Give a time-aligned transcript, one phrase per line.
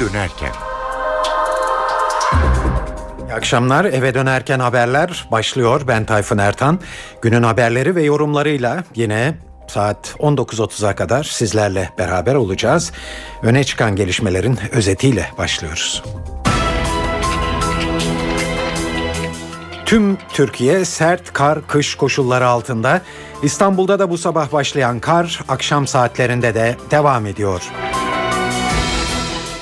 [0.00, 0.52] dönerken.
[3.28, 3.84] İyi akşamlar.
[3.84, 5.80] Eve dönerken haberler başlıyor.
[5.88, 6.80] Ben Tayfun Ertan.
[7.22, 9.34] Günün haberleri ve yorumlarıyla yine
[9.68, 12.92] saat 19.30'a kadar sizlerle beraber olacağız.
[13.42, 16.02] Öne çıkan gelişmelerin özetiyle başlıyoruz.
[19.86, 23.02] Tüm Türkiye sert kar kış koşulları altında.
[23.42, 27.62] İstanbul'da da bu sabah başlayan kar akşam saatlerinde de devam ediyor.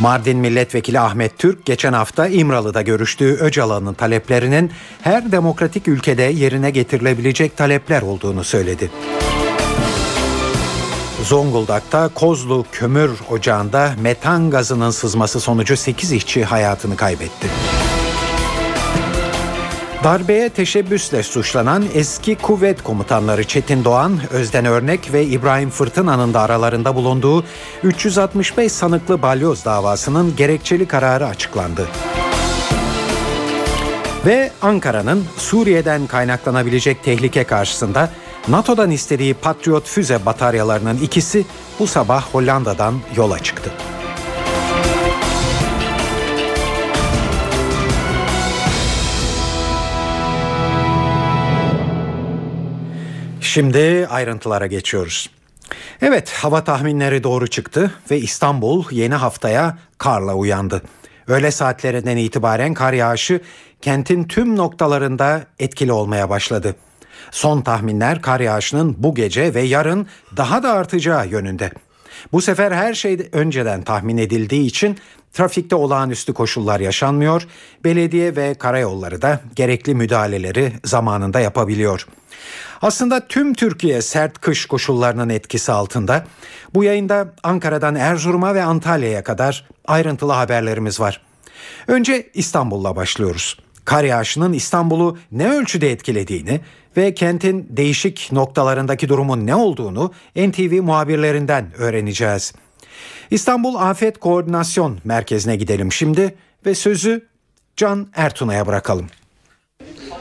[0.01, 4.71] Mardin Milletvekili Ahmet Türk geçen hafta İmralı'da görüştüğü Öcalan'ın taleplerinin
[5.03, 8.91] her demokratik ülkede yerine getirilebilecek talepler olduğunu söyledi.
[11.25, 17.49] Zonguldak'ta Kozlu Kömür Ocağı'nda metan gazının sızması sonucu 8 işçi hayatını kaybetti.
[20.07, 26.95] Darbeye teşebbüsle suçlanan eski kuvvet komutanları Çetin Doğan, Özden Örnek ve İbrahim Fırtına'nın da aralarında
[26.95, 27.45] bulunduğu
[27.83, 31.89] 365 sanıklı balyoz davasının gerekçeli kararı açıklandı.
[34.27, 38.11] Ve Ankara'nın Suriye'den kaynaklanabilecek tehlike karşısında
[38.49, 41.45] NATO'dan istediği Patriot füze bataryalarının ikisi
[41.79, 43.71] bu sabah Hollanda'dan yola çıktı.
[53.57, 55.31] Şimdi ayrıntılara geçiyoruz.
[56.03, 60.83] Evet, hava tahminleri doğru çıktı ve İstanbul yeni haftaya karla uyandı.
[61.27, 63.41] Öğle saatlerinden itibaren kar yağışı
[63.81, 66.77] kentin tüm noktalarında etkili olmaya başladı.
[67.31, 71.71] Son tahminler kar yağışının bu gece ve yarın daha da artacağı yönünde.
[72.33, 74.99] Bu sefer her şey önceden tahmin edildiği için
[75.33, 77.47] trafikte olağanüstü koşullar yaşanmıyor.
[77.85, 82.07] Belediye ve karayolları da gerekli müdahaleleri zamanında yapabiliyor.
[82.83, 86.25] Aslında tüm Türkiye sert kış koşullarının etkisi altında.
[86.75, 91.21] Bu yayında Ankara'dan Erzurum'a ve Antalya'ya kadar ayrıntılı haberlerimiz var.
[91.89, 93.59] Önce İstanbul'la başlıyoruz.
[93.85, 96.61] Kar yağışının İstanbul'u ne ölçüde etkilediğini
[96.97, 102.53] ve kentin değişik noktalarındaki durumun ne olduğunu NTV muhabirlerinden öğreneceğiz.
[103.31, 106.35] İstanbul Afet Koordinasyon Merkezi'ne gidelim şimdi
[106.67, 107.27] ve sözü
[107.77, 109.07] Can Ertuna'ya bırakalım.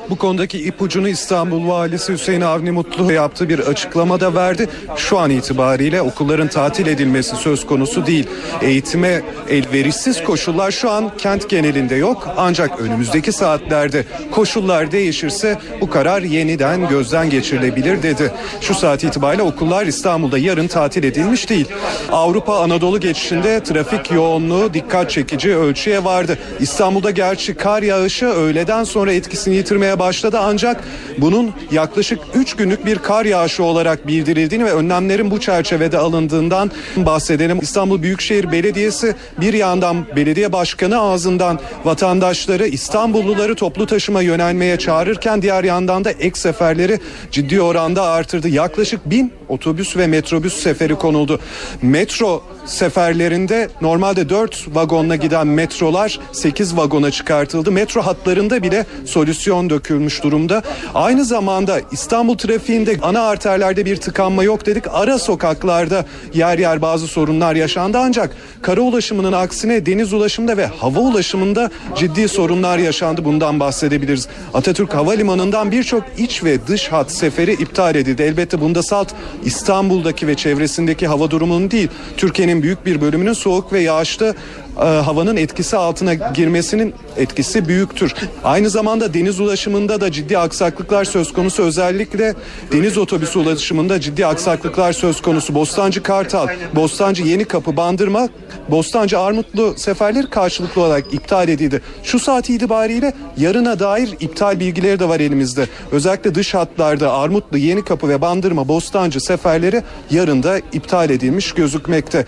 [0.09, 4.69] Bu konudaki ipucunu İstanbul Valisi Hüseyin Avni Mutlu yaptığı bir açıklamada verdi.
[4.95, 8.27] Şu an itibariyle okulların tatil edilmesi söz konusu değil.
[8.61, 12.29] Eğitime elverişsiz koşullar şu an kent genelinde yok.
[12.37, 18.31] Ancak önümüzdeki saatlerde koşullar değişirse bu karar yeniden gözden geçirilebilir dedi.
[18.61, 21.67] Şu saat itibariyle okullar İstanbul'da yarın tatil edilmiş değil.
[22.11, 26.37] Avrupa Anadolu geçişinde trafik yoğunluğu dikkat çekici ölçüye vardı.
[26.59, 30.83] İstanbul'da gerçi kar yağışı öğleden sonra etkisini yitirmeye başladı ancak
[31.17, 37.59] bunun yaklaşık 3 günlük bir kar yağışı olarak bildirildiğini ve önlemlerin bu çerçevede alındığından bahsedelim.
[37.61, 45.63] İstanbul Büyükşehir Belediyesi bir yandan belediye başkanı ağzından vatandaşları İstanbulluları toplu taşıma yönelmeye çağırırken diğer
[45.63, 46.99] yandan da ek seferleri
[47.31, 48.49] ciddi oranda artırdı.
[48.49, 51.39] Yaklaşık bin otobüs ve metrobüs seferi konuldu.
[51.81, 57.71] Metro seferlerinde normalde 4 vagonla giden metrolar 8 vagona çıkartıldı.
[57.71, 60.61] Metro hatlarında bile solüsyon dökülmüş durumda.
[60.93, 64.83] Aynı zamanda İstanbul trafiğinde ana arterlerde bir tıkanma yok dedik.
[64.91, 70.99] Ara sokaklarda yer yer bazı sorunlar yaşandı ancak kara ulaşımının aksine deniz ulaşımında ve hava
[70.99, 73.25] ulaşımında ciddi sorunlar yaşandı.
[73.25, 74.27] Bundan bahsedebiliriz.
[74.53, 78.21] Atatürk Havalimanı'ndan birçok iç ve dış hat seferi iptal edildi.
[78.21, 79.13] Elbette bunda salt
[79.45, 84.35] İstanbul'daki ve çevresindeki hava durumunun değil, Türkiye'nin büyük bir bölümünün soğuk ve yağışlı
[84.77, 88.13] e, havanın etkisi altına girmesinin etkisi büyüktür.
[88.43, 91.63] Aynı zamanda deniz ulaşımında da ciddi aksaklıklar söz konusu.
[91.63, 92.33] Özellikle
[92.71, 95.55] deniz otobüsü ulaşımında ciddi aksaklıklar söz konusu.
[95.55, 98.29] Bostancı Kartal, Bostancı Yeni Kapı, Bandırma,
[98.69, 101.81] Bostancı Armutlu seferleri karşılıklı olarak iptal edildi.
[102.03, 105.67] Şu saat itibariyle yarına dair iptal bilgileri de var elimizde.
[105.91, 112.25] Özellikle dış hatlarda Armutlu, Yeni Kapı ve Bandırma, Bostancı seferleri yarın da iptal edilmiş gözükmekte.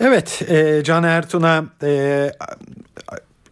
[0.00, 2.32] Evet, e, Can Ertun'a e,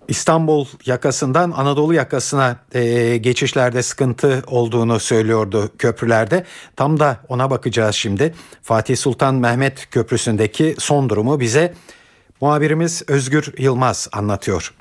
[0.08, 6.44] İstanbul yakasından Anadolu yakasına e, geçişlerde sıkıntı olduğunu söylüyordu köprülerde.
[6.76, 8.34] Tam da ona bakacağız şimdi.
[8.62, 11.74] Fatih Sultan Mehmet Köprüsü'ndeki son durumu bize
[12.40, 14.74] muhabirimiz Özgür Yılmaz anlatıyor.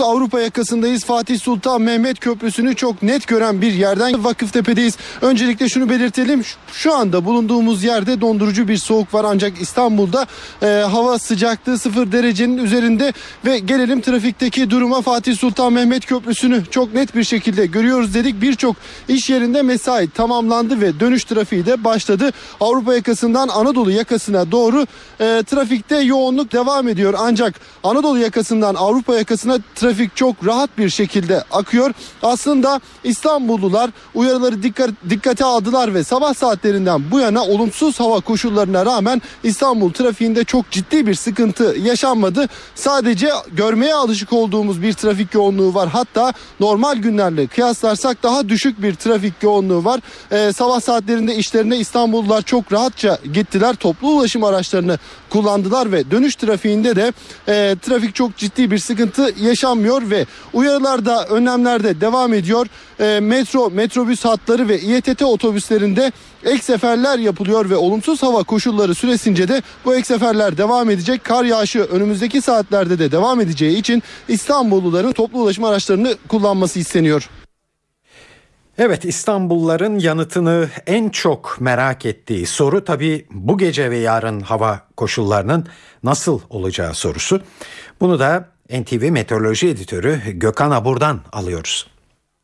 [0.00, 1.04] Avrupa yakasındayız.
[1.04, 4.96] Fatih Sultan Mehmet Köprüsü'nü çok net gören bir yerden Vakıftepe'deyiz.
[5.20, 6.44] Öncelikle şunu belirtelim.
[6.72, 10.26] Şu anda bulunduğumuz yerde dondurucu bir soğuk var ancak İstanbul'da
[10.62, 13.12] e, hava sıcaklığı sıfır derecenin üzerinde
[13.44, 18.42] ve gelelim trafikteki duruma Fatih Sultan Mehmet Köprüsü'nü çok net bir şekilde görüyoruz dedik.
[18.42, 18.76] Birçok
[19.08, 22.30] iş yerinde mesai tamamlandı ve dönüş trafiği de başladı.
[22.60, 24.86] Avrupa yakasından Anadolu yakasına doğru
[25.20, 27.14] e, trafikte yoğunluk devam ediyor.
[27.18, 31.92] Ancak Anadolu yakasından Avrupa yakasına trafik çok rahat bir şekilde akıyor.
[32.22, 39.22] Aslında İstanbullular uyarıları dikkat, dikkate aldılar ve sabah saatlerinden bu yana olumsuz hava koşullarına rağmen
[39.42, 42.48] İstanbul trafiğinde çok ciddi bir sıkıntı yaşanmadı.
[42.74, 45.88] Sadece görmeye alışık olduğumuz bir trafik yoğunluğu var.
[45.88, 50.00] Hatta normal günlerle kıyaslarsak daha düşük bir trafik yoğunluğu var.
[50.32, 53.74] Ee, sabah saatlerinde işlerine İstanbullular çok rahatça gittiler.
[53.74, 54.98] Toplu ulaşım araçlarını
[55.32, 57.12] kullandılar ve dönüş trafiğinde de
[57.48, 62.66] e, trafik çok ciddi bir sıkıntı yaşanmıyor ve uyarılar da önlemlerde devam ediyor.
[63.00, 66.12] E, metro, metrobüs hatları ve İETT otobüslerinde
[66.44, 71.24] ek seferler yapılıyor ve olumsuz hava koşulları süresince de bu ek seferler devam edecek.
[71.24, 77.28] Kar yağışı önümüzdeki saatlerde de devam edeceği için İstanbulluların toplu ulaşım araçlarını kullanması isteniyor.
[78.78, 85.66] Evet İstanbulluların yanıtını en çok merak ettiği soru tabii bu gece ve yarın hava koşullarının
[86.02, 87.42] nasıl olacağı sorusu.
[88.00, 91.86] Bunu da NTV Meteoroloji Editörü Gökhan Abur'dan alıyoruz.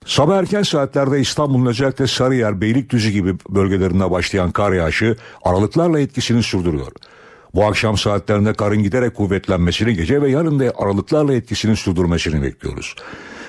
[0.07, 6.93] Sabah erken saatlerde İstanbul'un özellikle Sarıyer, Beylikdüzü gibi bölgelerinde başlayan kar yağışı aralıklarla etkisini sürdürüyor.
[7.55, 12.95] Bu akşam saatlerinde karın giderek kuvvetlenmesini gece ve yarın da aralıklarla etkisini sürdürmesini bekliyoruz.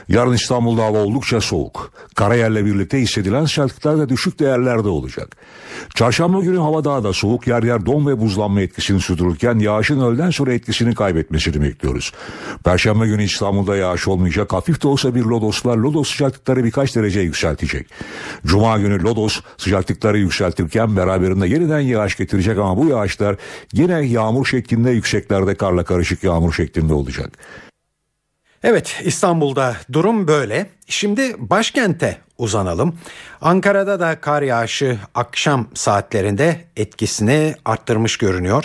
[0.10, 1.92] Yarın İstanbul'da hava oldukça soğuk.
[2.16, 5.36] Karayel'le birlikte hissedilen sertlikler de düşük değerlerde olacak.
[5.96, 10.30] Çarşamba günü hava daha da soğuk yer yer don ve buzlanma etkisini sürdürürken yağışın öğleden
[10.30, 12.14] sonra etkisini kaybetmesini bekliyoruz.
[12.64, 14.54] Perşembe günü İstanbul'da yağış olmayacak.
[14.54, 15.78] Hafif de olsa bir lodos var.
[15.78, 17.88] Lodos sıcaklıkları birkaç derece yükseltecek.
[18.46, 23.36] Cuma günü lodos sıcaklıkları yükseltirken beraberinde yeniden yağış getirecek ama bu yağışlar
[23.74, 27.38] yine yağmur şeklinde yükseklerde karla karışık yağmur şeklinde olacak.
[28.64, 30.70] Evet İstanbul'da durum böyle.
[30.88, 33.00] Şimdi başkente uzanalım.
[33.42, 38.64] Ankara'da da kar yağışı akşam saatlerinde etkisini arttırmış görünüyor.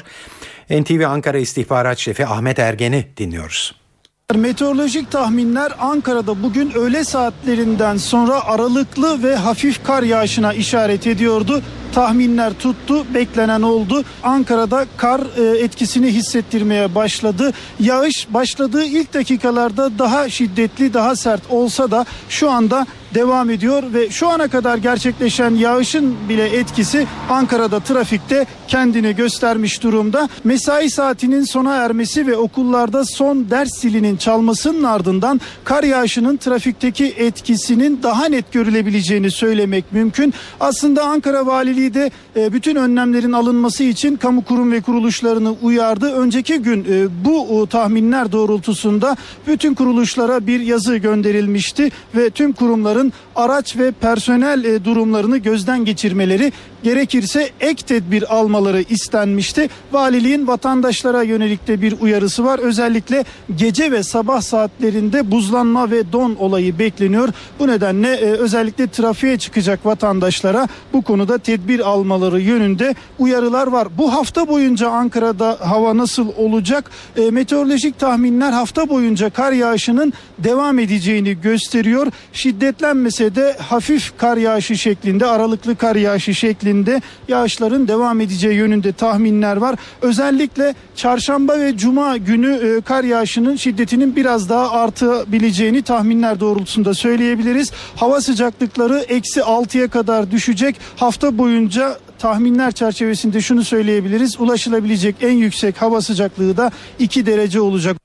[0.70, 3.83] NTV Ankara İstihbarat Şefi Ahmet Ergen'i dinliyoruz.
[4.32, 11.62] Meteorolojik tahminler Ankara'da bugün öğle saatlerinden sonra aralıklı ve hafif kar yağışına işaret ediyordu.
[11.94, 14.05] Tahminler tuttu, beklenen oldu.
[14.23, 17.53] Ankara'da kar e, etkisini hissettirmeye başladı.
[17.81, 24.11] Yağış başladığı ilk dakikalarda daha şiddetli, daha sert olsa da şu anda devam ediyor ve
[24.11, 30.28] şu ana kadar gerçekleşen yağışın bile etkisi Ankara'da trafikte kendini göstermiş durumda.
[30.44, 38.00] Mesai saatinin sona ermesi ve okullarda son ders zilinin çalmasının ardından kar yağışının trafikteki etkisinin
[38.02, 40.34] daha net görülebileceğini söylemek mümkün.
[40.60, 46.12] Aslında Ankara Valiliği de e, bütün önlemlerin alınması için kamu kurum ve kuruluşlarını uyardı.
[46.12, 53.12] Önceki gün e, bu tahminler doğrultusunda bütün kuruluşlara bir yazı gönderilmişti ve tüm kurumların kurumların
[53.36, 56.52] araç ve personel e, durumlarını gözden geçirmeleri
[56.84, 59.69] gerekirse ek tedbir almaları istenmişti.
[59.92, 62.58] Valiliğin vatandaşlara yönelik de bir uyarısı var.
[62.58, 63.25] Özellikle
[63.56, 67.28] gece ve sabah saatlerinde buzlanma ve don olayı bekleniyor.
[67.58, 73.88] Bu nedenle e, özellikle trafiğe çıkacak vatandaşlara bu konuda tedbir almaları yönünde uyarılar var.
[73.98, 76.90] Bu hafta boyunca Ankara'da hava nasıl olacak?
[77.16, 82.06] E, meteorolojik tahminler hafta boyunca kar yağışının devam edeceğini gösteriyor.
[82.32, 88.93] Şiddetlenmese de hafif kar yağışı şeklinde, aralıklı kar yağışı şeklinde şeklinde yağışların devam edeceği yönünde
[88.93, 89.77] tahminler var.
[90.03, 97.72] Özellikle çarşamba ve cuma günü e, kar yağışının şiddetinin biraz daha artabileceğini tahminler doğrultusunda söyleyebiliriz.
[97.96, 100.77] Hava sıcaklıkları eksi 6'ya kadar düşecek.
[100.96, 104.41] Hafta boyunca tahminler çerçevesinde şunu söyleyebiliriz.
[104.41, 108.04] Ulaşılabilecek en yüksek hava sıcaklığı da 2 derece olacak.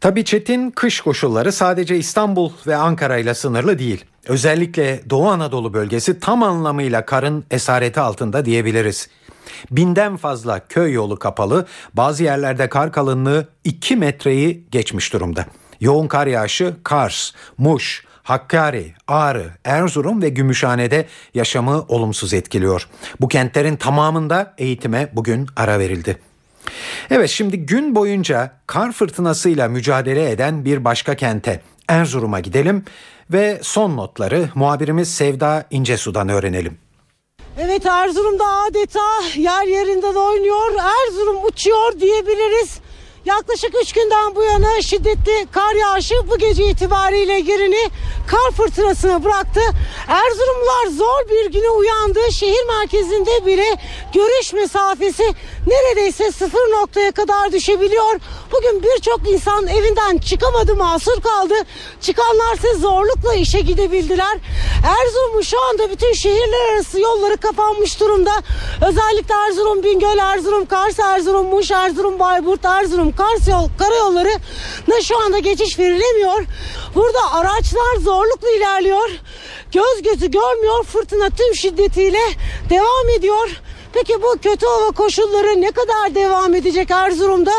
[0.00, 4.04] Tabii çetin kış koşulları sadece İstanbul ve Ankara ile sınırlı değil.
[4.26, 9.08] Özellikle Doğu Anadolu bölgesi tam anlamıyla karın esareti altında diyebiliriz.
[9.70, 15.46] Binden fazla köy yolu kapalı, bazı yerlerde kar kalınlığı 2 metreyi geçmiş durumda.
[15.80, 22.88] Yoğun kar yağışı Kars, Muş, Hakkari, Ağrı, Erzurum ve Gümüşhane'de yaşamı olumsuz etkiliyor.
[23.20, 26.18] Bu kentlerin tamamında eğitime bugün ara verildi.
[27.10, 32.84] Evet şimdi gün boyunca kar fırtınasıyla mücadele eden bir başka kente Erzurum'a gidelim
[33.30, 36.78] ve son notları muhabirimiz Sevda İncesu'dan öğrenelim.
[37.60, 39.00] Evet Erzurum'da adeta
[39.36, 40.72] yer yerinden oynuyor.
[40.74, 42.78] Erzurum uçuyor diyebiliriz.
[43.26, 47.90] Yaklaşık 3 günden bu yana şiddetli kar yağışı bu gece itibariyle yerini
[48.26, 49.60] kar fırtınasına bıraktı.
[50.08, 52.32] Erzurumlular zor bir güne uyandı.
[52.32, 53.76] Şehir merkezinde bile
[54.14, 55.34] görüş mesafesi
[55.66, 58.20] neredeyse sıfır noktaya kadar düşebiliyor.
[58.52, 61.54] Bugün birçok insan evinden çıkamadı, mahsur kaldı.
[62.00, 64.38] Çıkanlar ise zorlukla işe gidebildiler.
[65.00, 68.32] Erzurum'un şu anda bütün şehirler arası yolları kapanmış durumda.
[68.88, 74.32] Özellikle Erzurum, Bingöl, Erzurum, Kars, Erzurum, Muş, Erzurum, Bayburt, Erzurum, Kars yol, karayolları
[75.02, 76.44] şu anda geçiş verilemiyor.
[76.94, 79.08] Burada araçlar zorlukla ilerliyor.
[79.72, 80.84] Göz gözü görmüyor.
[80.84, 82.20] Fırtına tüm şiddetiyle
[82.70, 83.48] devam ediyor.
[83.96, 87.52] Peki bu kötü hava koşulları ne kadar devam edecek Erzurum'da?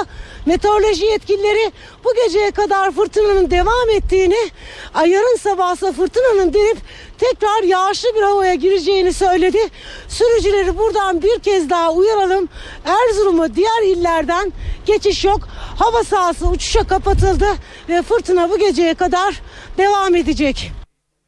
[0.46, 1.72] Meteoroloji yetkilileri
[2.04, 4.38] bu geceye kadar fırtınanın devam ettiğini,
[4.96, 6.78] yarın sabahsa fırtınanın denip
[7.18, 9.60] tekrar yağışlı bir havaya gireceğini söyledi.
[10.08, 12.50] Sürücüleri buradan bir kez daha uyaralım.
[12.86, 14.54] Erzurum'a diğer illerden
[14.86, 15.40] geçiş yok.
[15.80, 17.48] Hava sahası uçuşa kapatıldı
[17.90, 19.42] ve fırtına bu geceye kadar
[19.78, 20.72] devam edecek.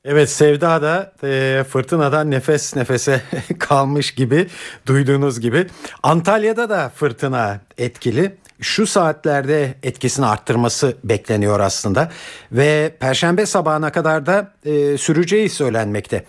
[0.06, 3.22] Evet Sevda da e, fırtınadan nefes nefese
[3.60, 4.48] kalmış gibi
[4.86, 5.68] duyduğunuz gibi.
[6.04, 8.36] Antalya'da da fırtına etkili.
[8.62, 12.12] Şu saatlerde etkisini arttırması bekleniyor aslında
[12.52, 16.26] ve perşembe sabahına kadar da e, süreceği söylenmekte.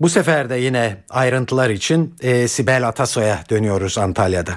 [0.00, 4.52] Bu sefer de yine ayrıntılar için e, Sibel Atasoy'a dönüyoruz Antalya'da.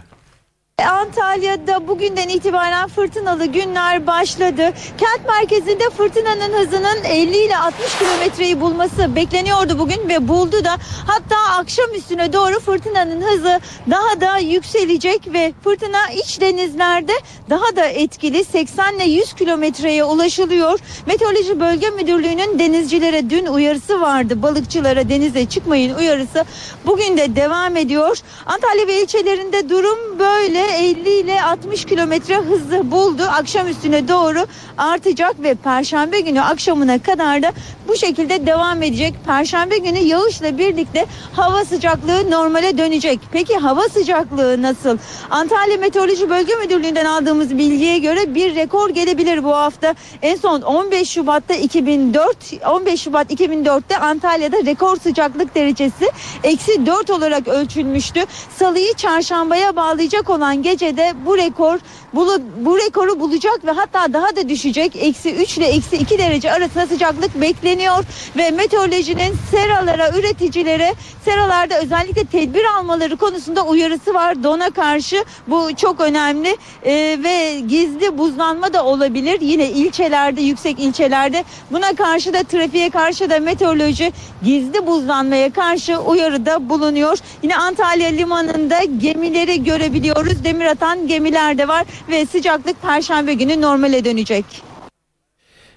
[0.85, 4.73] Antalya'da bugünden itibaren fırtınalı günler başladı.
[4.97, 11.35] Kent merkezinde fırtınanın hızının 50 ile 60 kilometreyi bulması bekleniyordu bugün ve buldu da hatta
[11.59, 17.13] akşam üstüne doğru fırtınanın hızı daha da yükselecek ve fırtına iç denizlerde
[17.49, 20.79] daha da etkili 80 ile 100 kilometreye ulaşılıyor.
[21.05, 24.41] Meteoroloji Bölge Müdürlüğü'nün denizcilere dün uyarısı vardı.
[24.41, 26.45] Balıkçılara denize çıkmayın uyarısı
[26.85, 28.17] bugün de devam ediyor.
[28.45, 33.23] Antalya ve ilçelerinde durum böyle 50 ile 60 kilometre hızı buldu.
[33.29, 34.47] Akşam üstüne doğru
[34.77, 37.51] artacak ve perşembe günü akşamına kadar da
[37.87, 39.13] bu şekilde devam edecek.
[39.25, 43.19] Perşembe günü yağışla birlikte hava sıcaklığı normale dönecek.
[43.31, 44.97] Peki hava sıcaklığı nasıl?
[45.29, 49.95] Antalya Meteoroloji Bölge Müdürlüğü'nden aldığımız bilgiye göre bir rekor gelebilir bu hafta.
[50.21, 52.37] En son 15 Şubat'ta 2004
[52.71, 56.11] 15 Şubat 2004'te Antalya'da rekor sıcaklık derecesi
[56.43, 58.19] eksi 4 olarak ölçülmüştü.
[58.59, 61.79] Salıyı çarşambaya bağlayacak olan gecede bu rekor
[62.13, 64.95] bu, bu rekoru bulacak ve hatta daha da düşecek.
[64.95, 68.05] Eksi 3 ile eksi 2 derece arasında sıcaklık bekleniyor
[68.37, 70.93] ve meteorolojinin seralara, üreticilere
[71.25, 74.43] seralarda özellikle tedbir almaları konusunda uyarısı var.
[74.43, 79.41] Dona karşı bu çok önemli ee, ve gizli buzlanma da olabilir.
[79.41, 86.69] Yine ilçelerde, yüksek ilçelerde buna karşı da trafiğe karşı da meteoroloji gizli buzlanmaya karşı uyarıda
[86.69, 87.17] bulunuyor.
[87.43, 90.43] Yine Antalya limanında gemileri görebiliyoruz.
[90.47, 94.45] Demir atan gemiler de var ve sıcaklık perşembe günü normale dönecek.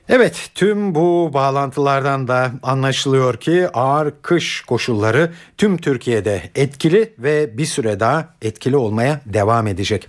[0.08, 7.66] Evet tüm bu bağlantılardan da anlaşılıyor ki ağır kış koşulları tüm Türkiye'de etkili ve bir
[7.66, 10.08] süre daha etkili olmaya devam edecek.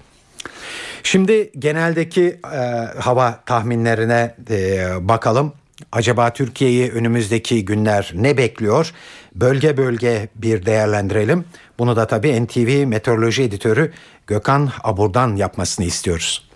[1.04, 2.58] Şimdi geneldeki e,
[3.00, 5.54] hava tahminlerine e, bakalım.
[5.92, 8.94] Acaba Türkiye'yi önümüzdeki günler ne bekliyor?
[9.36, 11.46] Bölge bölge bir değerlendirelim.
[11.80, 13.92] Bunu da tabii NTV Meteoroloji Editörü
[14.28, 16.50] Gökhan Abur'dan yapmasını istiyoruz.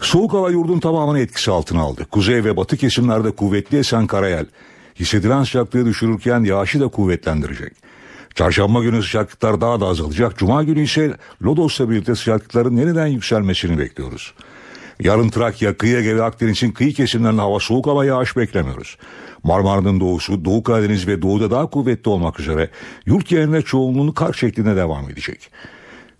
[0.00, 2.06] Soğuk hava yurdun tamamını etkisi altına aldı.
[2.10, 4.46] Kuzey ve batı kesimlerde kuvvetli esen karayel.
[5.00, 7.72] Hissedilen sıcaklığı düşürürken yağışı da kuvvetlendirecek.
[8.34, 10.38] Çarşamba günü sıcaklıklar daha da azalacak.
[10.38, 14.34] Cuma günü ise Lodos'la birlikte sıcaklıkların yeniden yükselmesini bekliyoruz.
[15.04, 18.96] Yarın Trakya, Kıyı Ege ve Akdeniz'in kıyı kesimlerinde hava soğuk ama yağış beklemiyoruz.
[19.42, 22.70] Marmara'nın doğusu, Doğu Karadeniz ve doğuda daha kuvvetli olmak üzere
[23.06, 25.50] yurt genelinde çoğunluğunu kar şeklinde devam edecek.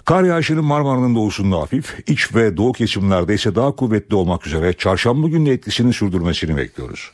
[0.05, 5.29] Kar yağışının Marmara'nın doğusunda hafif, iç ve doğu kesimlerde ise daha kuvvetli olmak üzere çarşamba
[5.29, 7.11] günü etkisini sürdürmesini bekliyoruz.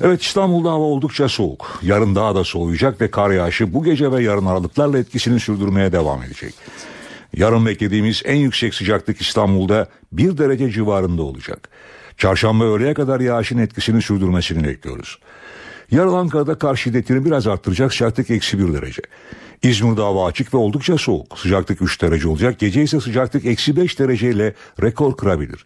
[0.00, 1.80] Evet İstanbul'da hava oldukça soğuk.
[1.82, 6.22] Yarın daha da soğuyacak ve kar yağışı bu gece ve yarın aralıklarla etkisini sürdürmeye devam
[6.22, 6.54] edecek.
[7.36, 11.68] Yarın beklediğimiz en yüksek sıcaklık İstanbul'da 1 derece civarında olacak.
[12.16, 15.18] Çarşamba öğleye kadar yağışın etkisini sürdürmesini bekliyoruz.
[15.90, 19.02] Yarın Ankara'da kar şiddetini biraz arttıracak sıcaklık eksi 1 derece.
[19.62, 21.38] İzmir'de hava açık ve oldukça soğuk.
[21.38, 22.58] Sıcaklık 3 derece olacak.
[22.58, 25.64] Gece ise sıcaklık eksi 5 dereceyle rekor kırabilir.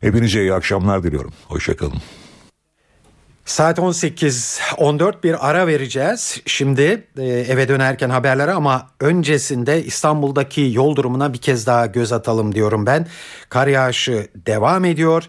[0.00, 1.32] Hepinize iyi akşamlar diliyorum.
[1.48, 2.00] Hoşçakalın.
[3.50, 6.40] Saat 18.14 bir ara vereceğiz.
[6.46, 12.54] Şimdi e, eve dönerken haberlere ama öncesinde İstanbul'daki yol durumuna bir kez daha göz atalım
[12.54, 13.06] diyorum ben.
[13.48, 15.24] Kar yağışı devam ediyor.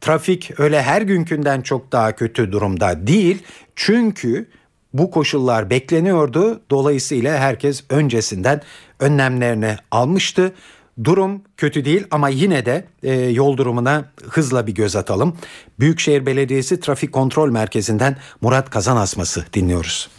[0.00, 3.42] Trafik öyle her günkünden çok daha kötü durumda değil.
[3.76, 4.50] Çünkü
[4.92, 6.60] bu koşullar bekleniyordu.
[6.70, 8.60] Dolayısıyla herkes öncesinden
[9.00, 10.52] önlemlerini almıştı.
[11.04, 15.36] Durum kötü değil ama yine de e, yol durumuna hızla bir göz atalım.
[15.80, 20.10] Büyükşehir Belediyesi Trafik Kontrol Merkezi'nden Murat Kazan Asması dinliyoruz.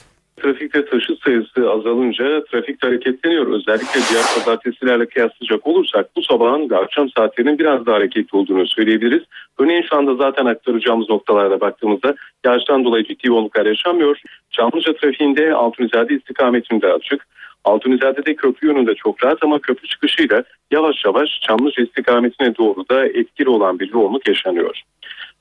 [0.41, 3.47] Trafikte taşıt sayısı azalınca trafik hareketleniyor.
[3.47, 9.23] Özellikle diğer pazartesilerle kıyaslayacak olursak bu sabahın ve akşam saatlerinin biraz daha hareketli olduğunu söyleyebiliriz.
[9.59, 14.21] Örneğin şu anda zaten aktaracağımız noktalarda baktığımızda yağıştan dolayı ciddi yoğunluklar yaşanmıyor.
[14.51, 17.27] Çamlıca trafiğinde Altunizade istikametinde açık.
[17.63, 23.49] Altunizade'de köprü yönünde çok rahat ama köprü çıkışıyla yavaş yavaş Çamlıca istikametine doğru da etkili
[23.49, 24.81] olan bir yoğunluk yaşanıyor.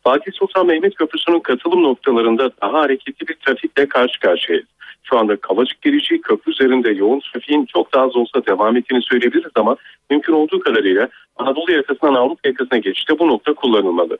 [0.04, 4.66] Fatih Sultan Mehmet Köprüsü'nün katılım noktalarında daha hareketli bir trafikle karşı karşıyayız.
[5.02, 9.52] Şu anda Kavacık girişi köprü üzerinde yoğun trafiğin çok daha az olsa devam ettiğini söyleyebiliriz
[9.54, 9.76] ama
[10.10, 14.18] mümkün olduğu kadarıyla Anadolu yakasından Avrupa yakasına geçişte bu nokta kullanılmalı.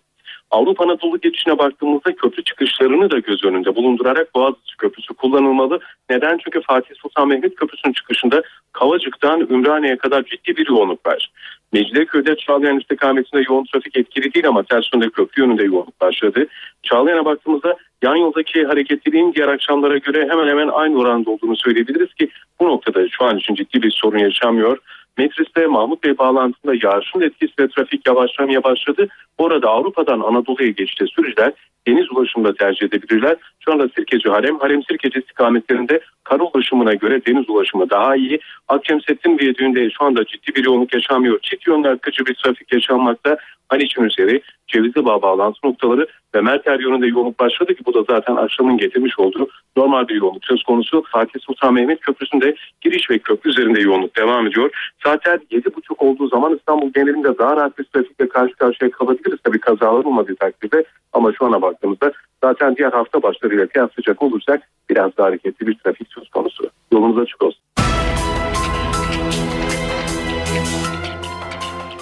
[0.51, 5.81] Avrupa Anadolu geçişine baktığımızda köprü çıkışlarını da göz önünde bulundurarak Boğaziçi Köprüsü kullanılmalı.
[6.11, 6.39] Neden?
[6.45, 8.43] Çünkü Fatih Sultan Mehmet Köprüsü'nün çıkışında
[8.73, 11.31] Kavacık'tan Ümraniye'ye kadar ciddi bir yoğunluk var.
[11.73, 16.47] Mecidiyeköy'de Çağlayan istikametinde yoğun trafik etkili değil ama ters yönde köprü yönünde yoğunluk başladı.
[16.83, 22.29] Çağlayan'a baktığımızda yan yoldaki hareketliliğin diğer akşamlara göre hemen hemen aynı oranda olduğunu söyleyebiliriz ki
[22.61, 24.79] bu noktada şu an için ciddi bir sorun yaşamıyor.
[25.19, 29.09] Metris'te Mahmut Bey bağlantısında yağışın etkisiyle trafik yavaşlamaya başladı.
[29.39, 31.53] Orada Avrupa'dan Anadolu'ya geçişte sürücüler
[31.87, 33.37] deniz ulaşımında tercih edebilirler.
[33.65, 38.41] Şu anda Sirkeci Harem, Harem Sirkeci istikametlerinde kara ulaşımına göre deniz ulaşımı daha iyi.
[38.69, 41.39] Akçemsettin Viyadüğü'nde şu anda ciddi bir yoğunluk yaşamıyor.
[41.43, 43.37] Çift yönlü akıcı bir trafik yaşanmakta.
[43.69, 48.37] Haliç'in üzeri, Cevizli Bağ bağlantı noktaları ve Merter yönünde yoğunluk başladı ki bu da zaten
[48.37, 51.05] akşamın getirmiş olduğu normal bir yoğunluk söz konusu.
[51.13, 54.71] Fatih Sultan Mehmet Köprüsü'nde giriş ve köprü üzerinde yoğunluk devam ediyor.
[55.05, 59.39] Saatler 7.30 olduğu zaman İstanbul genelinde daha rahat bir trafikle karşı karşıya kalabiliriz.
[59.45, 62.13] Tabii kazalar olmadığı takdirde ama şu ana baktığımızda
[62.45, 66.71] zaten diğer hafta başlarıyla kıyaslayacak olursak biraz daha hareketli bir trafik söz konusu.
[66.93, 67.61] Yolunuz açık olsun.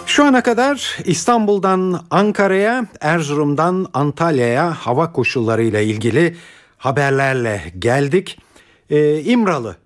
[0.07, 6.37] Şu ana kadar İstanbul'dan Ankara'ya, Erzurum'dan Antalya'ya hava koşullarıyla ilgili
[6.79, 8.39] haberlerle geldik.
[8.91, 9.77] Ee, İmralı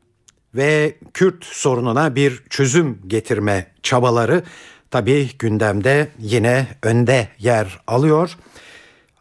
[0.54, 4.42] ve Kürt sorununa bir çözüm getirme çabaları
[4.90, 8.36] tabii gündemde yine önde yer alıyor.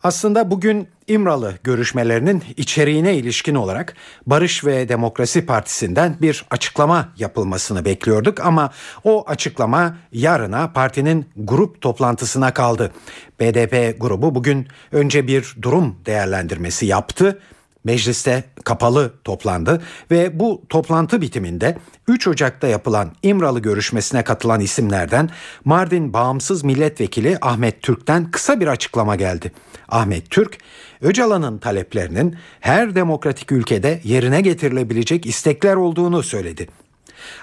[0.03, 3.93] Aslında bugün İmralı görüşmelerinin içeriğine ilişkin olarak
[4.25, 8.72] Barış ve Demokrasi Partisi'nden bir açıklama yapılmasını bekliyorduk ama
[9.03, 12.91] o açıklama yarına partinin grup toplantısına kaldı.
[13.39, 17.39] BDP grubu bugün önce bir durum değerlendirmesi yaptı.
[17.84, 25.30] Mecliste kapalı toplandı ve bu toplantı bitiminde 3 Ocak'ta yapılan İmralı görüşmesine katılan isimlerden
[25.65, 29.52] Mardin Bağımsız Milletvekili Ahmet Türk'ten kısa bir açıklama geldi.
[29.89, 30.58] Ahmet Türk,
[31.02, 36.67] Öcalan'ın taleplerinin her demokratik ülkede yerine getirilebilecek istekler olduğunu söyledi.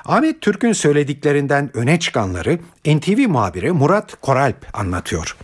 [0.04, 5.36] Ahmet Türk'ün söylediklerinden öne çıkanları NTV muhabiri Murat Koralp anlatıyor.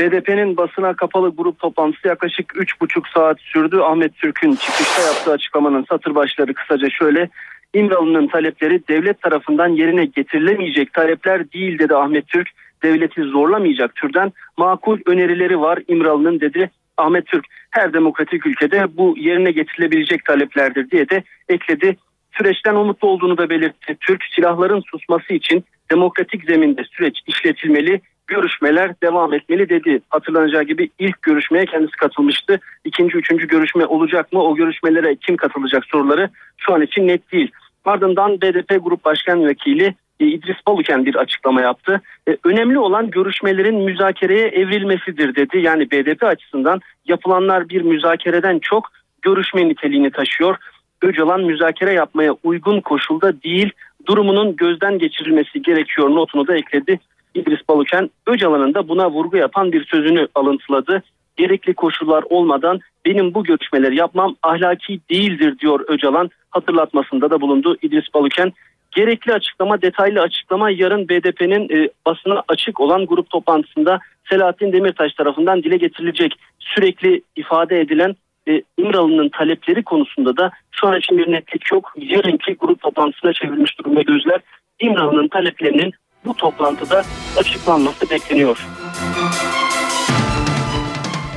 [0.00, 3.78] BDP'nin basına kapalı grup toplantısı yaklaşık 3,5 saat sürdü.
[3.78, 7.28] Ahmet Türk'ün çıkışta yaptığı açıklamanın satır başları kısaca şöyle.
[7.74, 12.48] İmralı'nın talepleri devlet tarafından yerine getirilemeyecek talepler değil dedi Ahmet Türk.
[12.82, 17.44] Devleti zorlamayacak türden makul önerileri var İmralı'nın dedi Ahmet Türk.
[17.70, 21.96] Her demokratik ülkede bu yerine getirilebilecek taleplerdir diye de ekledi.
[22.32, 23.96] Süreçten umutlu olduğunu da belirtti.
[24.00, 30.00] Türk silahların susması için demokratik zeminde süreç işletilmeli görüşmeler devam etmeli dedi.
[30.08, 32.60] Hatırlanacağı gibi ilk görüşmeye kendisi katılmıştı.
[32.84, 34.42] İkinci, üçüncü görüşme olacak mı?
[34.42, 37.50] O görüşmelere kim katılacak soruları şu an için net değil.
[37.84, 42.00] Ardından BDP Grup Başkan Vekili e, İdris Baluken bir açıklama yaptı.
[42.28, 45.58] E, önemli olan görüşmelerin müzakereye evrilmesidir dedi.
[45.58, 48.88] Yani BDP açısından yapılanlar bir müzakereden çok
[49.22, 50.56] görüşme niteliğini taşıyor.
[51.02, 53.70] Öcalan müzakere yapmaya uygun koşulda değil
[54.06, 57.00] durumunun gözden geçirilmesi gerekiyor notunu da ekledi.
[57.34, 61.02] İdris Baluken Öcalan'ın da buna vurgu yapan bir sözünü alıntıladı.
[61.36, 66.30] Gerekli koşullar olmadan benim bu görüşmeleri yapmam ahlaki değildir diyor Öcalan.
[66.50, 68.52] Hatırlatmasında da bulundu İdris Baluken.
[68.90, 73.98] Gerekli açıklama, detaylı açıklama yarın BDP'nin e, basına açık olan grup toplantısında
[74.30, 76.34] Selahattin Demirtaş tarafından dile getirilecek.
[76.58, 78.16] Sürekli ifade edilen
[78.48, 81.92] e, İmralı'nın talepleri konusunda da şu an için bir netlik yok.
[81.96, 84.40] Yarınki grup toplantısına çevrilmiş durumda gözler.
[84.80, 85.92] İmralı'nın taleplerinin
[86.24, 87.04] bu toplantıda
[87.36, 88.66] açıklanması bekleniyor.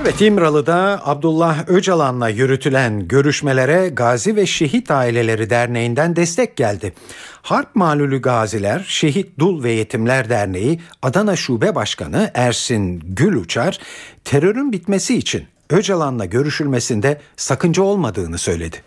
[0.02, 6.94] Evet İmralı'da Abdullah Öcalan'la yürütülen görüşmelere Gazi ve Şehit Aileleri Derneği'nden destek geldi.
[7.42, 13.80] Harp Malulü Gaziler, Şehit Dul ve Yetimler Derneği Adana Şube Başkanı Ersin Gül Uçar,
[14.24, 18.78] terörün bitmesi için Öcalan'la görüşülmesinde sakınca olmadığını söyledi.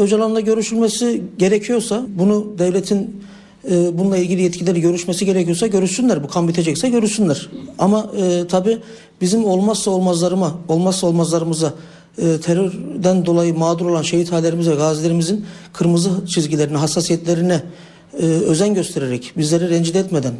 [0.00, 3.24] Öcalan'la görüşülmesi gerekiyorsa bunu devletin
[3.70, 6.22] e, bununla ilgili yetkilileri görüşmesi gerekiyorsa görüşsünler.
[6.22, 7.48] Bu kan bitecekse görüşsünler.
[7.78, 8.78] Ama e, tabii
[9.20, 11.74] bizim olmazsa olmazlarıma, olmazsa olmazlarımıza
[12.18, 17.62] e, terörden dolayı mağdur olan şehit ailelerimiz ve gazilerimizin kırmızı çizgilerine, hassasiyetlerine
[18.20, 20.34] e, özen göstererek, bizleri rencide etmeden,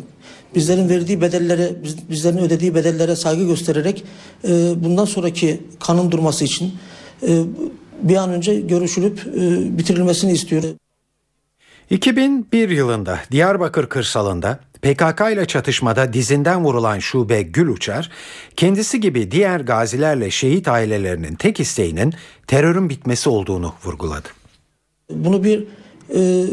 [0.55, 4.05] bizlerin verdiği bedellere, biz- bizlerin ödediği bedellere saygı göstererek
[4.49, 6.73] e, bundan sonraki kanın durması için
[7.29, 7.43] e,
[8.03, 10.71] bir an önce görüşülüp e, bitirilmesini istiyorum.
[11.91, 18.11] 2001 yılında Diyarbakır kırsalında PKK ile çatışmada dizinden vurulan şube Gül Uçar,
[18.57, 22.15] kendisi gibi diğer gazilerle şehit ailelerinin tek isteğinin
[22.47, 24.29] terörün bitmesi olduğunu vurguladı.
[25.11, 25.65] Bunu bir
[26.15, 26.45] e,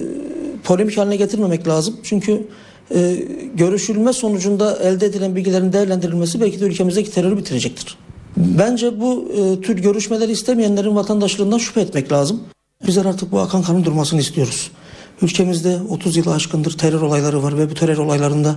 [0.63, 1.97] polemik haline getirmemek lazım.
[2.03, 2.47] Çünkü
[2.95, 3.15] e,
[3.53, 7.97] görüşülme sonucunda elde edilen bilgilerin değerlendirilmesi belki de ülkemizdeki terörü bitirecektir.
[8.37, 12.43] Bence bu e, tür görüşmeleri istemeyenlerin vatandaşlığından şüphe etmek lazım.
[12.87, 14.71] Bizler artık bu akan kanın durmasını istiyoruz.
[15.21, 18.55] Ülkemizde 30 yılı aşkındır terör olayları var ve bu terör olaylarında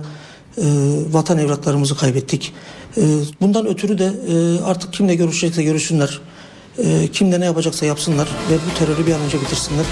[0.57, 0.63] e,
[1.11, 2.53] vatan evlatlarımızı kaybettik.
[2.97, 3.01] E,
[3.41, 6.21] bundan ötürü de e, artık kimle görüşecekse görüşsünler.
[6.77, 9.85] E, kimle ne yapacaksa yapsınlar ve bu terörü bir an önce bitirsinler.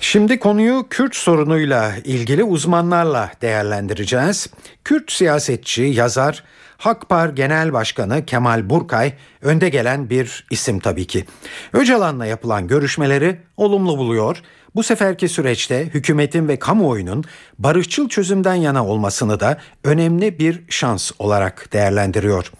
[0.00, 4.46] Şimdi konuyu Kürt sorunuyla ilgili uzmanlarla değerlendireceğiz.
[4.84, 6.44] Kürt siyasetçi, yazar,
[6.80, 9.12] Hakpar Genel Başkanı Kemal Burkay
[9.42, 11.24] önde gelen bir isim tabii ki.
[11.72, 14.42] Öcalan'la yapılan görüşmeleri olumlu buluyor.
[14.74, 17.24] Bu seferki süreçte hükümetin ve kamuoyunun
[17.58, 22.52] barışçıl çözümden yana olmasını da önemli bir şans olarak değerlendiriyor.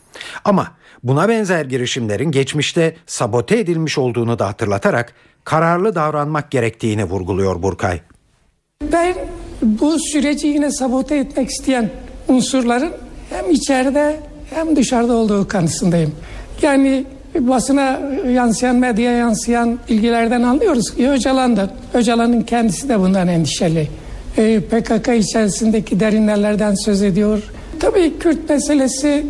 [0.45, 0.67] Ama
[1.03, 8.01] buna benzer girişimlerin geçmişte sabote edilmiş olduğunu da hatırlatarak kararlı davranmak gerektiğini vurguluyor Burkay.
[8.93, 9.15] Ben
[9.63, 11.91] bu süreci yine sabote etmek isteyen
[12.29, 12.93] unsurların
[13.31, 14.17] hem içeride
[14.55, 16.13] hem dışarıda olduğu kanısındayım.
[16.63, 17.05] Yani
[17.39, 18.01] basına
[18.33, 23.89] yansıyan, medyaya yansıyan bilgilerden anlıyoruz ki Öcalan da, Öcalan'ın kendisi de bundan endişeli.
[24.39, 27.43] Ee, PKK içerisindeki derinlerden söz ediyor.
[27.81, 29.27] Tabii Kürt meselesi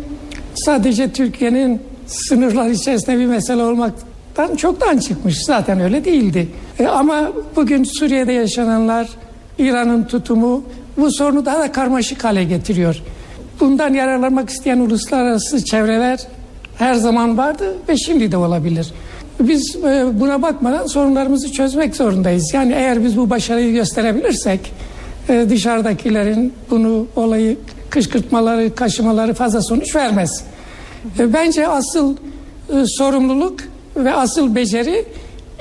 [0.53, 5.43] sadece Türkiye'nin sınırlar içerisinde bir mesele olmaktan çoktan çıkmış.
[5.45, 6.47] Zaten öyle değildi.
[6.79, 9.09] E, ama bugün Suriye'de yaşananlar,
[9.57, 10.63] İran'ın tutumu
[10.97, 13.01] bu sorunu daha da karmaşık hale getiriyor.
[13.61, 16.19] Bundan yararlanmak isteyen uluslararası çevreler
[16.77, 18.87] her zaman vardı ve şimdi de olabilir.
[19.39, 22.53] Biz e, buna bakmadan sorunlarımızı çözmek zorundayız.
[22.53, 24.73] Yani eğer biz bu başarıyı gösterebilirsek
[25.29, 27.57] e, dışarıdakilerin bunu olayı
[27.89, 30.43] kışkırtmaları, kaşımaları fazla sonuç vermez.
[31.19, 32.15] E, Bence asıl
[32.85, 33.59] sorumluluk
[33.95, 35.05] ve asıl beceri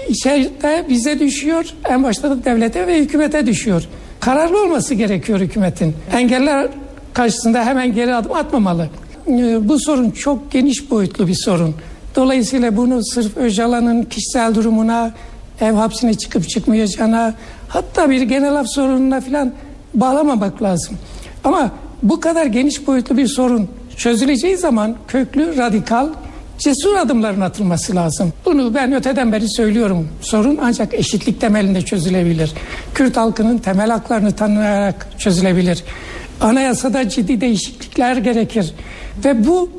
[0.09, 1.65] içeride bize düşüyor.
[1.91, 3.83] En başta da devlete ve hükümete düşüyor.
[4.21, 5.95] Kararlı olması gerekiyor hükümetin.
[6.13, 6.69] Engeller
[7.15, 8.89] karşısında hemen geri adım atmamalı.
[9.29, 11.75] E, Bu sorun çok geniş boyutlu bir sorun.
[12.17, 15.11] Dolayısıyla bunu sırf Öcalan'ın kişisel durumuna,
[15.61, 17.35] ev hapsine çıkıp çıkmayacağına,
[17.69, 19.53] hatta bir genel af sorununa falan
[19.95, 20.97] bağlamamak lazım.
[21.45, 21.71] Ama
[22.03, 26.09] bu kadar geniş boyutlu bir sorun çözüleceği zaman köklü, radikal,
[26.59, 28.33] cesur adımların atılması lazım.
[28.45, 30.09] Bunu ben öteden beri söylüyorum.
[30.21, 32.53] Sorun ancak eşitlik temelinde çözülebilir.
[32.95, 35.85] Kürt halkının temel haklarını tanıyarak çözülebilir.
[36.41, 38.75] Anayasada ciddi değişiklikler gerekir.
[39.25, 39.71] Ve bu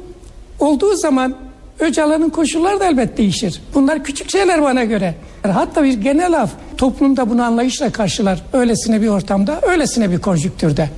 [0.60, 1.36] olduğu zaman
[1.80, 3.62] Öcalan'ın koşulları da elbet değişir.
[3.74, 5.16] Bunlar küçük şeyler bana göre.
[5.44, 8.42] Hatta bir genel af toplumda bunu anlayışla karşılar.
[8.54, 10.90] Öylesine bir ortamda, öylesine bir konjüktürde.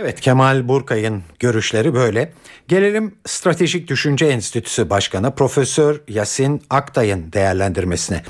[0.00, 2.32] Evet Kemal Burkay'ın görüşleri böyle.
[2.68, 8.22] Gelelim Stratejik Düşünce Enstitüsü Başkanı Profesör Yasin Aktay'ın değerlendirmesine.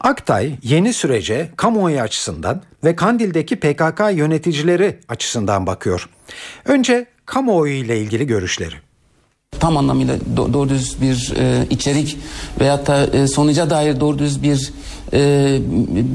[0.00, 6.08] Aktay yeni sürece kamuoyu açısından ve Kandil'deki PKK yöneticileri açısından bakıyor.
[6.64, 8.74] Önce kamuoyu ile ilgili görüşleri.
[9.60, 12.18] tam anlamıyla do- doğru düz bir e, içerik
[12.60, 14.72] veyahut da e, sonuca dair doğru düz bir
[15.14, 15.58] e,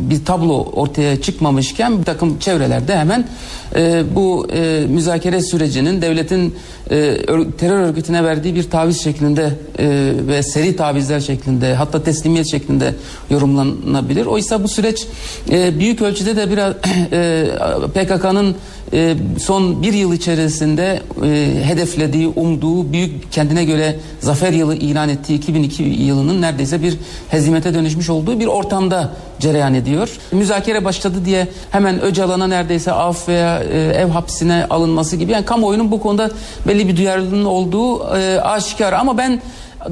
[0.10, 3.28] bir tablo ortaya çıkmamışken bir takım çevrelerde hemen
[3.76, 6.56] e, bu e, müzakere sürecinin devletin
[6.90, 6.96] e,
[7.28, 12.96] ör- terör örgütüne verdiği bir taviz şeklinde e, ve seri tavizler şeklinde hatta teslimiyet şeklinde
[13.30, 14.26] yorumlanabilir.
[14.26, 15.08] Oysa bu süreç
[15.52, 16.74] e, büyük ölçüde de biraz
[17.12, 17.46] e,
[17.94, 18.56] PKK'nın
[18.94, 25.38] e, son bir yıl içerisinde e, hedeflediği, umduğu, büyük kendine göre zafer yılı ilan ettiği
[25.38, 26.98] 2002 yılının neredeyse bir
[27.30, 30.10] hezimete dönüşmüş olduğu bir ortamda cereyan ediyor.
[30.32, 35.92] Müzakere başladı diye hemen Öcalan'a neredeyse af veya e, ev hapsine alınması gibi yani kamuoyunun
[35.92, 36.32] bu konuda
[36.68, 39.42] belli bir duyarlılığının olduğu e, aşikar ama ben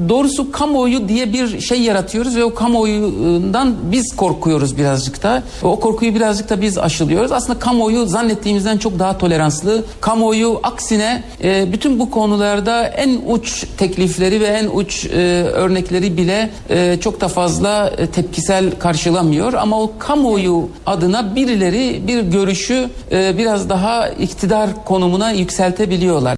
[0.08, 5.42] doğrusu kamuoyu diye bir şey yaratıyoruz ve o kamuoyundan biz korkuyoruz birazcık da.
[5.62, 7.32] O korkuyu birazcık da biz aşılıyoruz.
[7.32, 9.84] Aslında kamuoyu zannettiğimizden çok daha toleranslı.
[10.00, 16.50] Kamuoyu aksine e, bütün bu konularda en uç teklifleri ve en uç e, örnekleri bile
[16.70, 19.52] e, çok da fazla tepkisel karşılamıyor.
[19.52, 26.37] Ama o kamuoyu adına birileri bir görüşü biraz daha iktidar konumuna yükseltebiliyorlar.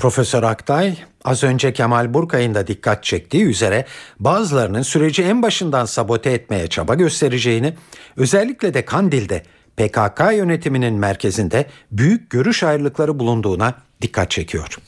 [0.00, 3.86] Profesör Aktay az önce Kemal Burkay'ın da dikkat çektiği üzere
[4.18, 7.74] bazılarının süreci en başından sabote etmeye çaba göstereceğini,
[8.16, 9.42] özellikle de Kandil'de
[9.76, 14.78] PKK yönetiminin merkezinde büyük görüş ayrılıkları bulunduğuna dikkat çekiyor.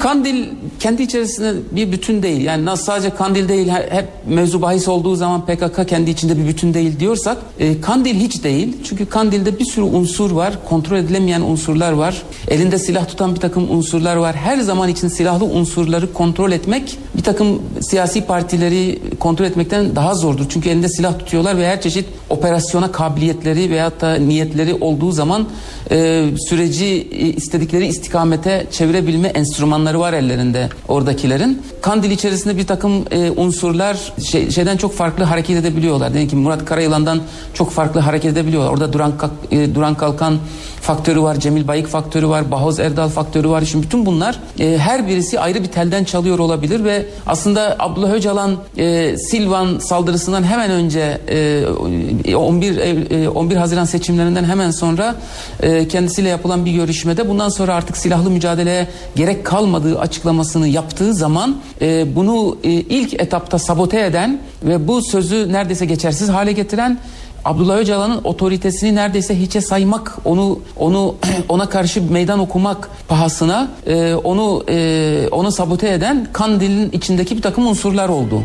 [0.00, 0.46] Kandil
[0.78, 2.40] kendi içerisinde bir bütün değil.
[2.40, 6.74] Yani nasıl sadece Kandil değil hep mevzu bahis olduğu zaman PKK kendi içinde bir bütün
[6.74, 8.76] değil diyorsak e, Kandil hiç değil.
[8.84, 10.58] Çünkü Kandil'de bir sürü unsur var.
[10.68, 12.22] Kontrol edilemeyen unsurlar var.
[12.48, 14.36] Elinde silah tutan bir takım unsurlar var.
[14.36, 20.44] Her zaman için silahlı unsurları kontrol etmek bir takım siyasi partileri kontrol etmekten daha zordur.
[20.48, 25.48] Çünkü elinde silah tutuyorlar ve her çeşit operasyona kabiliyetleri veyahut da niyetleri olduğu zaman
[25.90, 31.62] e, süreci e, istedikleri istikamete çevirebilme enstrümanları var ellerinde oradakilerin.
[31.82, 36.12] Kandil içerisinde bir takım e, unsurlar şey, şeyden çok farklı hareket edebiliyorlar.
[36.12, 37.22] Diyelim ki Murat Karayılan'dan
[37.54, 38.70] çok farklı hareket edebiliyorlar.
[38.70, 39.12] Orada Duran,
[39.50, 40.38] e, Duran Kalkan
[40.80, 43.62] faktörü var, Cemil Bayık faktörü var, Bahoz Erdal faktörü var.
[43.64, 48.56] Şimdi bütün bunlar e, her birisi ayrı bir telden çalıyor olabilir ve aslında Abdullah Öcalan
[48.76, 52.76] e, Silvan saldırısından hemen önce e, 11
[53.10, 55.14] e, 11 Haziran seçimlerinden hemen sonra
[55.62, 61.56] e, kendisiyle yapılan bir görüşmede bundan sonra artık silahlı mücadeleye gerek kalmadığı açıklamasını yaptığı zaman
[61.80, 66.98] e, bunu e, ilk etapta sabote eden ve bu sözü neredeyse geçersiz hale getiren
[67.44, 71.14] Abdullah Öcalan'ın otoritesini neredeyse hiçe saymak, onu onu
[71.48, 77.66] ona karşı meydan okumak pahasına e, onu e, onu sabote eden Kandil'in içindeki bir takım
[77.66, 78.44] unsurlar oldu.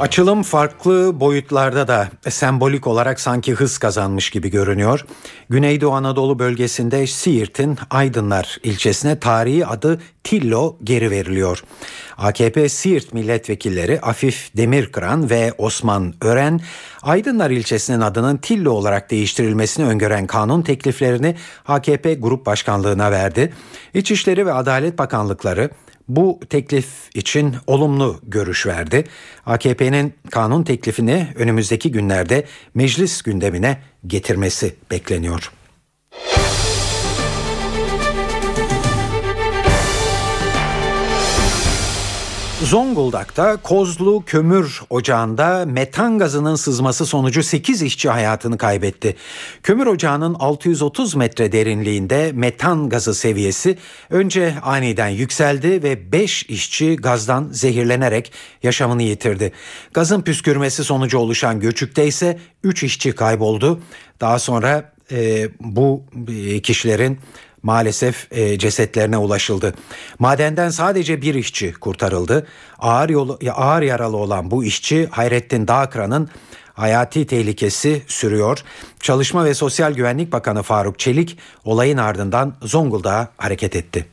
[0.00, 5.06] Açılım farklı boyutlarda da sembolik olarak sanki hız kazanmış gibi görünüyor.
[5.48, 11.64] Güneydoğu Anadolu bölgesinde Siirt'in Aydınlar ilçesine tarihi adı Tillo geri veriliyor.
[12.18, 16.60] AKP Siirt milletvekilleri Afif Demirkıran ve Osman Ören,
[17.02, 21.36] Aydınlar ilçesinin adının Tillo olarak değiştirilmesini öngören kanun tekliflerini
[21.66, 23.52] AKP Grup Başkanlığı'na verdi.
[23.94, 25.70] İçişleri ve Adalet Bakanlıkları
[26.16, 29.04] bu teklif için olumlu görüş verdi.
[29.46, 32.44] AKP'nin kanun teklifini önümüzdeki günlerde
[32.74, 35.52] meclis gündemine getirmesi bekleniyor.
[42.64, 49.16] Zonguldak'ta Kozlu Kömür Ocağı'nda metan gazının sızması sonucu 8 işçi hayatını kaybetti.
[49.62, 53.78] Kömür ocağının 630 metre derinliğinde metan gazı seviyesi
[54.10, 59.52] önce aniden yükseldi ve 5 işçi gazdan zehirlenerek yaşamını yitirdi.
[59.94, 63.80] Gazın püskürmesi sonucu oluşan göçükte ise 3 işçi kayboldu.
[64.20, 66.04] Daha sonra e, bu
[66.62, 67.18] kişilerin
[67.62, 69.74] maalesef e, cesetlerine ulaşıldı.
[70.18, 72.46] Madenden sadece bir işçi kurtarıldı.
[72.78, 76.28] Ağır, yolu, ağır yaralı olan bu işçi Hayrettin Dağkıran'ın
[76.74, 78.64] hayati tehlikesi sürüyor.
[79.00, 84.06] Çalışma ve Sosyal Güvenlik Bakanı Faruk Çelik olayın ardından Zonguldak'a hareket etti.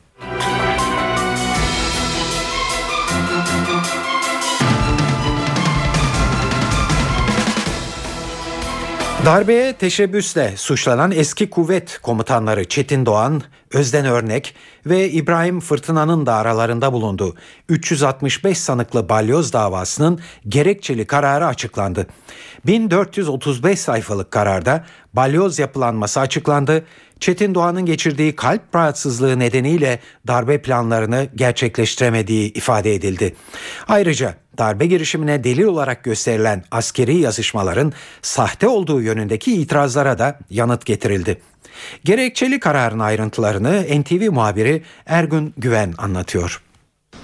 [9.28, 14.54] Darbeye teşebbüsle suçlanan eski kuvvet komutanları Çetin Doğan, Özden Örnek
[14.86, 17.34] ve İbrahim Fırtına'nın da aralarında bulunduğu
[17.68, 22.06] 365 sanıklı balyoz davasının gerekçeli kararı açıklandı.
[22.66, 26.84] 1435 sayfalık kararda balyoz yapılanması açıklandı.
[27.20, 33.34] Çetin Doğan'ın geçirdiği kalp rahatsızlığı nedeniyle darbe planlarını gerçekleştiremediği ifade edildi.
[33.88, 41.40] Ayrıca darbe girişimine delil olarak gösterilen askeri yazışmaların sahte olduğu yönündeki itirazlara da yanıt getirildi.
[42.04, 46.67] Gerekçeli kararın ayrıntılarını NTV muhabiri Ergün Güven anlatıyor.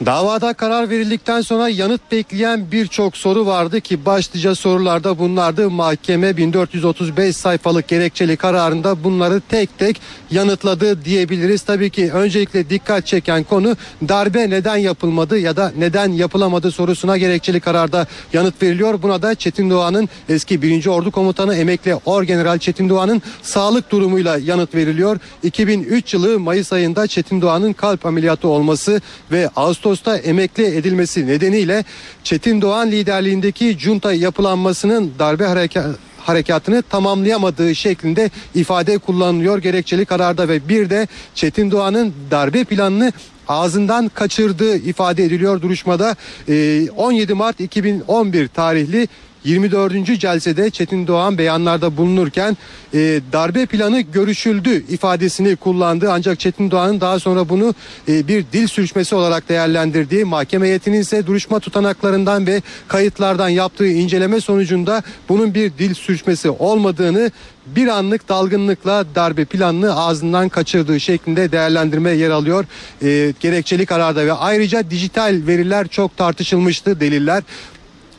[0.00, 5.70] Davada karar verildikten sonra yanıt bekleyen birçok soru vardı ki başlıca sorularda bunlardı.
[5.70, 11.62] Mahkeme 1435 sayfalık gerekçeli kararında bunları tek tek yanıtladı diyebiliriz.
[11.62, 13.76] Tabii ki öncelikle dikkat çeken konu
[14.08, 19.02] darbe neden yapılmadı ya da neden yapılamadı sorusuna gerekçeli kararda yanıt veriliyor.
[19.02, 20.86] Buna da Çetin Doğan'ın eski 1.
[20.86, 25.18] Ordu Komutanı emekli Orgeneral Çetin Doğan'ın sağlık durumuyla yanıt veriliyor.
[25.42, 29.00] 2003 yılı Mayıs ayında Çetin Doğan'ın kalp ameliyatı olması
[29.32, 31.84] ve Ağustos Ağustos'ta emekli edilmesi nedeniyle
[32.24, 40.68] Çetin Doğan liderliğindeki junta yapılanmasının darbe harekatı harekatını tamamlayamadığı şeklinde ifade kullanılıyor gerekçeli kararda ve
[40.68, 43.12] bir de Çetin Doğan'ın darbe planını
[43.48, 46.16] ağzından kaçırdığı ifade ediliyor duruşmada.
[46.48, 49.08] E, 17 Mart 2011 tarihli
[49.44, 50.20] 24.
[50.20, 52.56] celsede Çetin Doğan beyanlarda bulunurken
[52.94, 56.12] e, darbe planı görüşüldü ifadesini kullandı.
[56.12, 57.74] Ancak Çetin Doğan'ın daha sonra bunu
[58.08, 64.40] e, bir dil sürçmesi olarak değerlendirdiği mahkeme heyetinin ise duruşma tutanaklarından ve kayıtlardan yaptığı inceleme
[64.40, 67.30] sonucunda bunun bir dil sürçmesi olmadığını
[67.66, 72.64] bir anlık dalgınlıkla darbe planını ağzından kaçırdığı şeklinde değerlendirme yer alıyor.
[73.02, 77.42] E, gerekçeli kararda ve ayrıca dijital veriler çok tartışılmıştı deliller.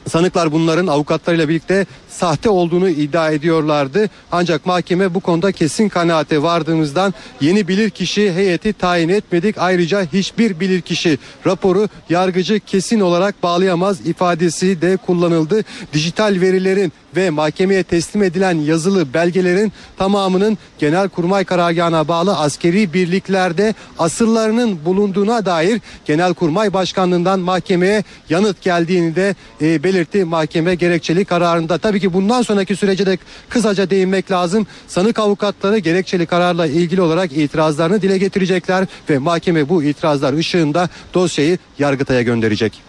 [0.10, 4.10] Sanıklar bunların avukatlarıyla birlikte sahte olduğunu iddia ediyorlardı.
[4.32, 9.58] Ancak mahkeme bu konuda kesin kanaate vardığımızdan yeni bilirkişi heyeti tayin etmedik.
[9.58, 15.64] Ayrıca hiçbir bilirkişi raporu yargıcı kesin olarak bağlayamaz ifadesi de kullanıldı.
[15.94, 24.86] Dijital verilerin ve mahkemeye teslim edilen yazılı belgelerin tamamının Genelkurmay karargahına bağlı askeri birliklerde asıllarının
[24.86, 31.78] bulunduğuna dair Genelkurmay Başkanlığından mahkemeye yanıt geldiğini de e, belirtti mahkeme gerekçeli kararında.
[31.78, 33.18] Tabii ki bundan sonraki sürece de
[33.50, 34.68] kısaca değinmek lazım.
[34.88, 41.58] Sanık avukatları gerekçeli kararla ilgili olarak itirazlarını dile getirecekler ve mahkeme bu itirazlar ışığında dosyayı
[41.80, 42.82] Yargıtay'a gönderecek.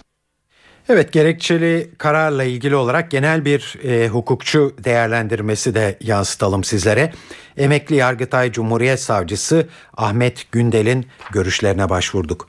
[0.88, 7.12] Evet gerekçeli kararla ilgili olarak genel bir e, hukukçu değerlendirmesi de yansıtalım sizlere.
[7.56, 12.48] Emekli Yargıtay Cumhuriyet Savcısı Ahmet Gündel'in görüşlerine başvurduk.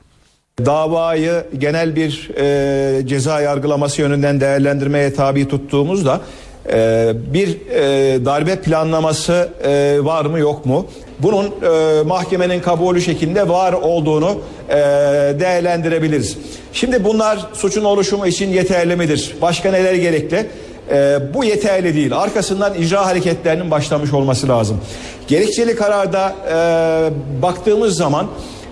[0.66, 6.20] Davayı genel bir e, ceza yargılaması yönünden değerlendirmeye tabi tuttuğumuzda
[6.72, 10.86] e, bir e, darbe planlaması e, var mı yok mu?
[11.18, 14.74] Bunun e, mahkemenin kabulü şeklinde var olduğunu e,
[15.40, 16.38] değerlendirebiliriz.
[16.72, 19.34] Şimdi bunlar suçun oluşumu için yeterli midir?
[19.42, 20.46] Başka neler gerekli?
[20.90, 22.16] E, bu yeterli değil.
[22.16, 24.80] Arkasından icra hareketlerinin başlamış olması lazım.
[25.28, 28.26] Gerekçeli kararda e, baktığımız zaman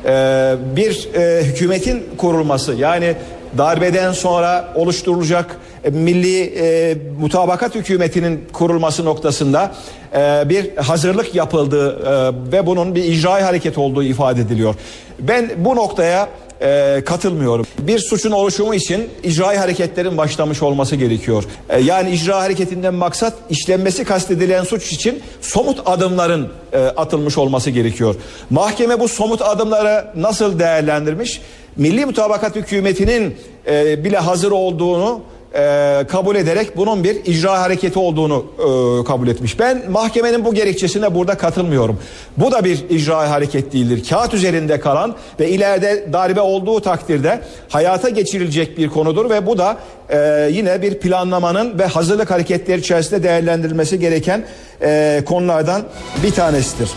[0.04, 3.14] e, bir e, hükümetin kurulması yani
[3.58, 5.56] darbeden sonra oluşturulacak
[5.90, 9.74] milli e, mutabakat hükümetinin kurulması noktasında
[10.14, 14.74] e, bir hazırlık yapıldığı e, ve bunun bir icra hareket olduğu ifade ediliyor.
[15.18, 16.28] Ben bu noktaya
[16.62, 17.66] e, katılmıyorum.
[17.78, 21.44] Bir suçun oluşumu için icra hareketlerin başlamış olması gerekiyor.
[21.68, 28.14] E, yani icra hareketinden maksat işlenmesi kastedilen suç için somut adımların e, atılmış olması gerekiyor.
[28.50, 31.40] Mahkeme bu somut adımları nasıl değerlendirmiş?
[31.76, 35.20] Milli Mutabakat Hükümeti'nin e, bile hazır olduğunu
[35.56, 39.58] e, kabul ederek bunun bir icra hareketi olduğunu e, kabul etmiş.
[39.58, 42.00] Ben mahkemenin bu gerekçesine burada katılmıyorum.
[42.36, 44.04] Bu da bir icra hareket değildir.
[44.08, 49.76] Kağıt üzerinde kalan ve ileride darbe olduğu takdirde hayata geçirilecek bir konudur ve bu da
[50.08, 54.44] e, yine bir planlamanın ve hazırlık hareketleri içerisinde değerlendirilmesi gereken
[54.82, 55.82] e, konulardan
[56.22, 56.90] bir tanesidir.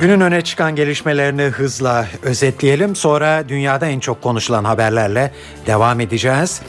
[0.00, 2.96] Günün öne çıkan gelişmelerini hızla özetleyelim.
[2.96, 5.30] Sonra dünyada en çok konuşulan haberlerle
[5.66, 6.60] devam edeceğiz.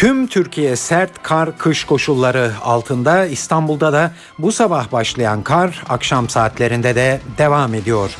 [0.00, 6.94] Tüm Türkiye sert kar kış koşulları altında İstanbul'da da bu sabah başlayan kar akşam saatlerinde
[6.94, 8.16] de devam ediyor.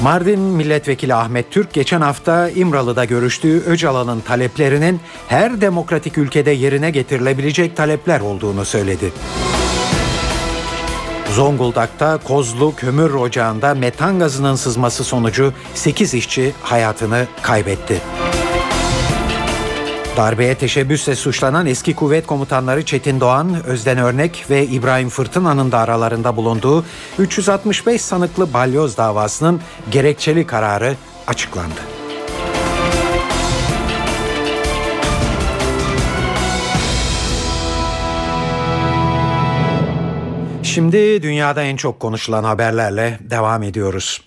[0.00, 7.76] Mardin Milletvekili Ahmet Türk geçen hafta İmralı'da görüştüğü Öcalan'ın taleplerinin her demokratik ülkede yerine getirilebilecek
[7.76, 9.12] talepler olduğunu söyledi.
[11.30, 18.02] Zonguldak'ta Kozlu Kömür Ocağı'nda metan gazının sızması sonucu 8 işçi hayatını kaybetti.
[20.16, 26.36] Darbeye teşebbüsle suçlanan eski kuvvet komutanları Çetin Doğan, Özden Örnek ve İbrahim Fırtına'nın da aralarında
[26.36, 26.84] bulunduğu
[27.18, 30.96] 365 sanıklı balyoz davasının gerekçeli kararı
[31.26, 31.80] açıklandı.
[40.62, 44.20] Şimdi dünyada en çok konuşulan haberlerle devam ediyoruz.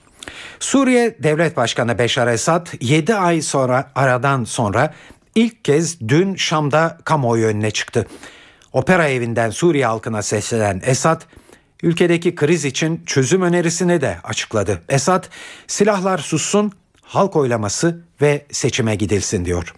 [0.60, 4.94] Suriye Devlet Başkanı Beşar Esad 7 ay sonra aradan sonra
[5.36, 8.06] ilk kez dün Şam'da kamuoyu önüne çıktı.
[8.74, 11.22] Opera evinden Suriye halkına seslenen Esad,
[11.84, 14.82] ülkedeki kriz için çözüm önerisini de açıkladı.
[14.90, 15.24] Esad,
[15.68, 16.72] silahlar sussun,
[17.02, 19.74] halk oylaması ve seçime gidilsin diyor.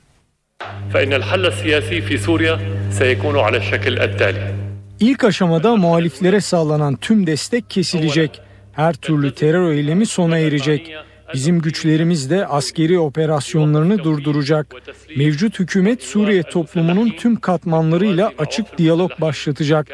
[5.00, 8.42] İlk aşamada muhaliflere sağlanan tüm destek kesilecek.
[8.74, 10.96] Her türlü terör eylemi sona erecek.
[11.34, 14.76] Bizim güçlerimiz de askeri operasyonlarını durduracak.
[15.18, 19.88] Mevcut hükümet Suriye toplumunun tüm katmanlarıyla açık diyalog başlatacak.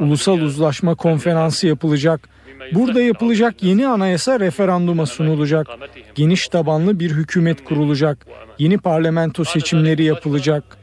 [0.00, 2.28] Ulusal Uzlaşma Konferansı yapılacak.
[2.72, 5.66] Burada yapılacak yeni anayasa referanduma sunulacak.
[6.14, 8.26] Geniş tabanlı bir hükümet kurulacak.
[8.58, 10.78] Yeni parlamento seçimleri yapılacak.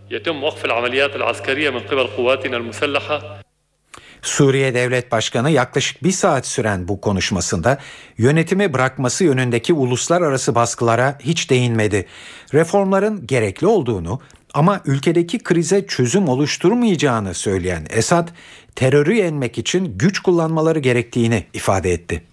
[4.26, 7.78] Suriye Devlet Başkanı yaklaşık bir saat süren bu konuşmasında
[8.18, 12.06] yönetimi bırakması yönündeki uluslararası baskılara hiç değinmedi.
[12.54, 14.20] Reformların gerekli olduğunu
[14.54, 18.28] ama ülkedeki krize çözüm oluşturmayacağını söyleyen Esad,
[18.76, 22.24] terörü yenmek için güç kullanmaları gerektiğini ifade etti.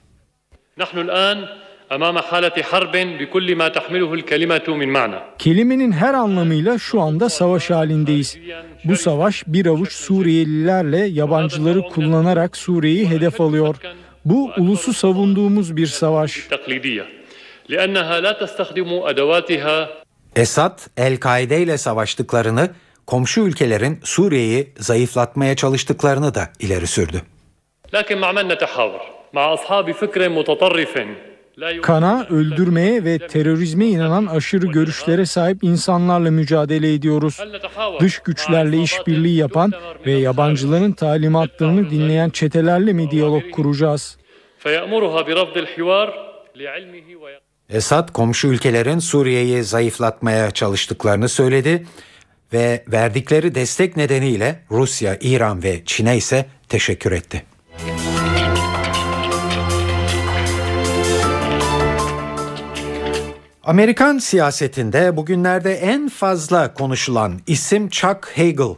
[1.92, 5.20] أمام حالة حرب بكل ما تحمله الكلمة من معنى.
[5.40, 8.38] Kelimenin her anlamıyla şu anda savaş halindeyiz.
[8.84, 13.76] Bu savaş bir avuç Suriyelilerle yabancıları kullanarak Suriye'yi hedef alıyor.
[14.26, 16.48] Bu ulusu savunduğumuz bir savaş.
[20.36, 22.70] Esad, El-Kaide ile savaştıklarını,
[23.06, 27.22] komşu ülkelerin Suriye'yi zayıflatmaya çalıştıklarını da ileri sürdü.
[27.94, 29.02] لكن مع من نتحاور
[29.38, 30.94] مع أصحاب فكر متطرف
[31.83, 37.39] Kana, öldürmeye ve terörizme inanan aşırı görüşlere sahip insanlarla mücadele ediyoruz.
[38.01, 39.73] Dış güçlerle işbirliği yapan
[40.07, 44.19] ve yabancıların talimatlarını dinleyen çetelerle mi diyalog kuracağız?
[47.69, 51.87] Esad komşu ülkelerin Suriye'yi zayıflatmaya çalıştıklarını söyledi
[52.53, 57.52] ve verdikleri destek nedeniyle Rusya, İran ve Çin'e ise teşekkür etti.
[63.65, 68.75] Amerikan siyasetinde bugünlerde en fazla konuşulan isim Chuck Hagel.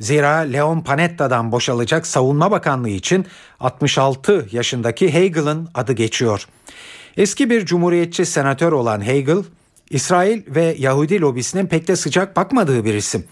[0.00, 3.26] Zira Leon Panetta'dan boşalacak Savunma Bakanlığı için
[3.60, 6.46] 66 yaşındaki Hagel'ın adı geçiyor.
[7.16, 9.44] Eski bir cumhuriyetçi senatör olan Hagel,
[9.90, 13.24] İsrail ve Yahudi lobisinin pek de sıcak bakmadığı bir isim.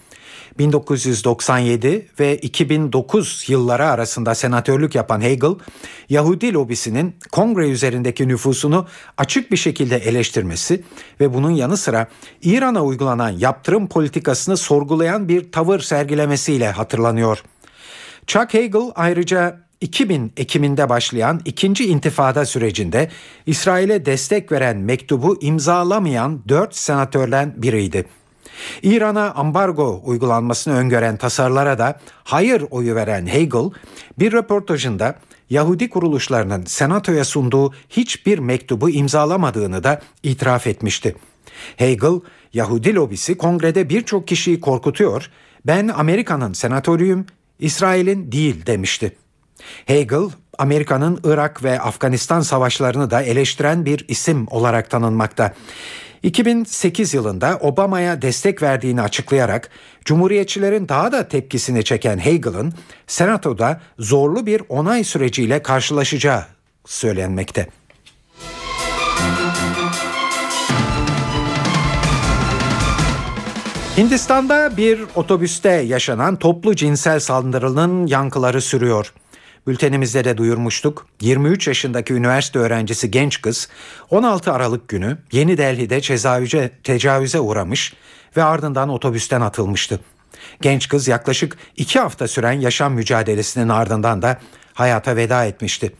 [0.57, 5.55] 1997 ve 2009 yılları arasında senatörlük yapan Hagel,
[6.09, 8.87] Yahudi lobisinin kongre üzerindeki nüfusunu
[9.17, 10.83] açık bir şekilde eleştirmesi
[11.19, 12.07] ve bunun yanı sıra
[12.41, 17.43] İran'a uygulanan yaptırım politikasını sorgulayan bir tavır sergilemesiyle hatırlanıyor.
[18.27, 23.09] Chuck Hagel ayrıca 2000 Ekim'inde başlayan ikinci intifada sürecinde
[23.45, 28.05] İsrail'e destek veren mektubu imzalamayan dört senatörden biriydi.
[28.83, 33.71] İran'a ambargo uygulanmasını öngören tasarlara da hayır oyu veren Hagel
[34.19, 35.15] bir röportajında
[35.49, 41.15] Yahudi kuruluşlarının senatoya sunduğu hiçbir mektubu imzalamadığını da itiraf etmişti.
[41.79, 42.19] Hagel,
[42.53, 45.29] Yahudi lobisi kongrede birçok kişiyi korkutuyor,
[45.65, 47.25] ben Amerika'nın senatörüyüm,
[47.59, 49.15] İsrail'in değil demişti.
[49.87, 55.53] Hagel, Amerika'nın Irak ve Afganistan savaşlarını da eleştiren bir isim olarak tanınmakta.
[56.23, 59.69] 2008 yılında Obama'ya destek verdiğini açıklayarak
[60.05, 62.73] Cumhuriyetçilerin daha da tepkisini çeken Hagel'ın
[63.07, 66.45] Senato'da zorlu bir onay süreciyle karşılaşacağı
[66.85, 67.67] söylenmekte.
[73.97, 79.13] Hindistan'da bir otobüste yaşanan toplu cinsel saldırının yankıları sürüyor.
[79.67, 81.07] Bültenimizde de duyurmuştuk.
[81.21, 83.69] 23 yaşındaki üniversite öğrencisi genç kız
[84.09, 87.93] 16 Aralık günü Yeni Delhi'de tecavüze, tecavüze uğramış
[88.37, 89.99] ve ardından otobüsten atılmıştı.
[90.61, 94.39] Genç kız yaklaşık iki hafta süren yaşam mücadelesinin ardından da
[94.73, 95.91] hayata veda etmişti.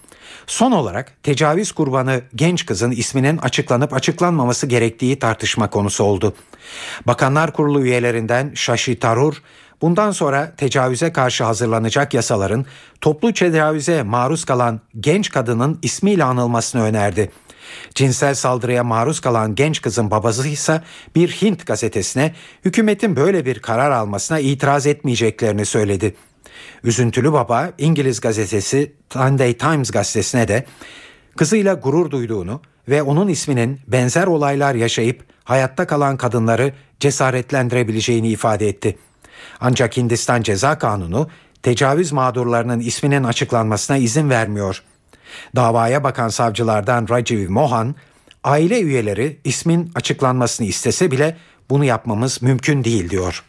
[0.47, 6.33] Son olarak tecavüz kurbanı genç kızın isminin açıklanıp açıklanmaması gerektiği tartışma konusu oldu.
[7.07, 9.41] Bakanlar Kurulu üyelerinden Shashi Tarur
[9.81, 12.65] bundan sonra tecavüze karşı hazırlanacak yasaların
[13.01, 17.31] toplu tecavüze maruz kalan genç kadının ismiyle anılmasını önerdi.
[17.95, 20.81] Cinsel saldırıya maruz kalan genç kızın babası ise
[21.15, 26.15] bir Hint gazetesine hükümetin böyle bir karar almasına itiraz etmeyeceklerini söyledi.
[26.83, 30.65] Üzüntülü baba İngiliz gazetesi Sunday Times gazetesine de
[31.37, 38.97] kızıyla gurur duyduğunu ve onun isminin benzer olaylar yaşayıp hayatta kalan kadınları cesaretlendirebileceğini ifade etti.
[39.61, 41.29] Ancak Hindistan Ceza Kanunu
[41.63, 44.83] tecavüz mağdurlarının isminin açıklanmasına izin vermiyor.
[45.55, 47.95] Davaya bakan savcılardan Rajiv Mohan,
[48.43, 51.37] aile üyeleri ismin açıklanmasını istese bile
[51.69, 53.43] bunu yapmamız mümkün değil diyor.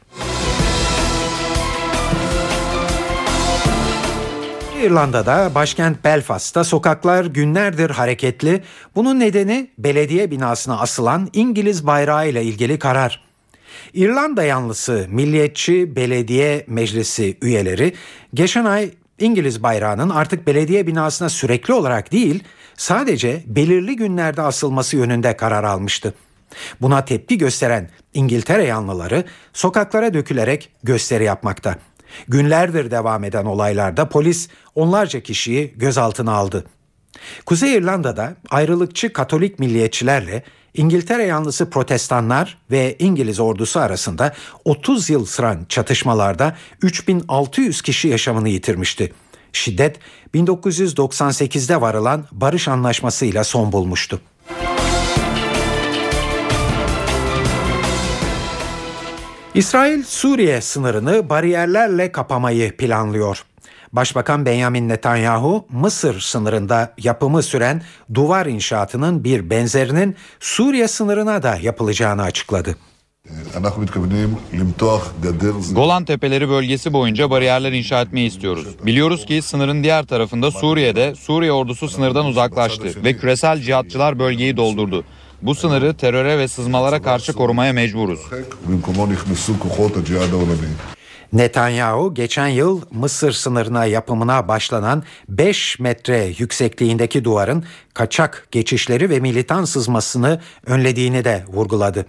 [4.82, 8.62] İrlanda'da başkent Belfast'ta sokaklar günlerdir hareketli.
[8.96, 13.31] Bunun nedeni belediye binasına asılan İngiliz bayrağı ile ilgili karar.
[13.94, 17.94] İrlanda yanlısı Milliyetçi Belediye Meclisi üyeleri
[18.34, 22.44] geçen ay İngiliz bayrağının artık belediye binasına sürekli olarak değil
[22.76, 26.14] sadece belirli günlerde asılması yönünde karar almıştı.
[26.80, 31.78] Buna tepki gösteren İngiltere yanlıları sokaklara dökülerek gösteri yapmakta.
[32.28, 36.64] Günlerdir devam eden olaylarda polis onlarca kişiyi gözaltına aldı.
[37.46, 40.42] Kuzey İrlanda'da ayrılıkçı Katolik milliyetçilerle
[40.74, 49.12] İngiltere yanlısı protestanlar ve İngiliz ordusu arasında 30 yıl süren çatışmalarda 3600 kişi yaşamını yitirmişti.
[49.52, 49.98] Şiddet
[50.34, 54.20] 1998'de varılan barış anlaşmasıyla son bulmuştu.
[59.54, 63.44] İsrail Suriye sınırını bariyerlerle kapamayı planlıyor.
[63.92, 67.82] Başbakan Benjamin Netanyahu Mısır sınırında yapımı süren
[68.14, 72.76] duvar inşaatının bir benzerinin Suriye sınırına da yapılacağını açıkladı.
[75.74, 78.66] Golan Tepeleri bölgesi boyunca bariyerler inşa etmeyi istiyoruz.
[78.86, 85.04] Biliyoruz ki sınırın diğer tarafında Suriye'de Suriye ordusu sınırdan uzaklaştı ve küresel cihatçılar bölgeyi doldurdu.
[85.42, 88.20] Bu sınırı teröre ve sızmalara karşı korumaya mecburuz.
[91.32, 97.64] Netanyahu geçen yıl Mısır sınırına yapımına başlanan 5 metre yüksekliğindeki duvarın
[97.94, 102.06] kaçak geçişleri ve militan sızmasını önlediğini de vurguladı.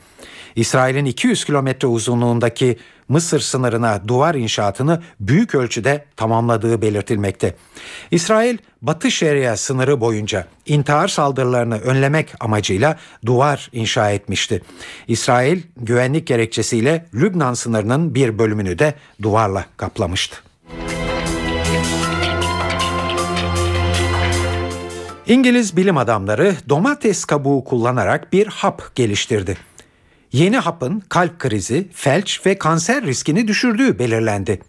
[0.55, 2.77] İsrail'in 200 kilometre uzunluğundaki
[3.09, 7.55] Mısır sınırına duvar inşaatını büyük ölçüde tamamladığı belirtilmekte.
[8.11, 14.61] İsrail, Batı Şeria sınırı boyunca intihar saldırılarını önlemek amacıyla duvar inşa etmişti.
[15.07, 20.35] İsrail, güvenlik gerekçesiyle Lübnan sınırının bir bölümünü de duvarla kaplamıştı.
[25.27, 29.57] İngiliz bilim adamları domates kabuğu kullanarak bir hap geliştirdi.
[30.33, 34.61] Yeni hapın kalp krizi, felç ve kanser riskini düşürdüğü belirlendi.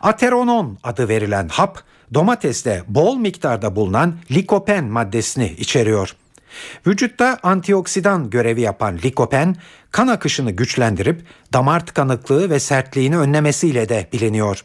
[0.00, 1.82] Ateronon adı verilen hap
[2.14, 6.16] domateste bol miktarda bulunan likopen maddesini içeriyor.
[6.86, 9.56] Vücutta antioksidan görevi yapan likopen
[9.90, 14.64] kan akışını güçlendirip damar tıkanıklığı ve sertliğini önlemesiyle de biliniyor.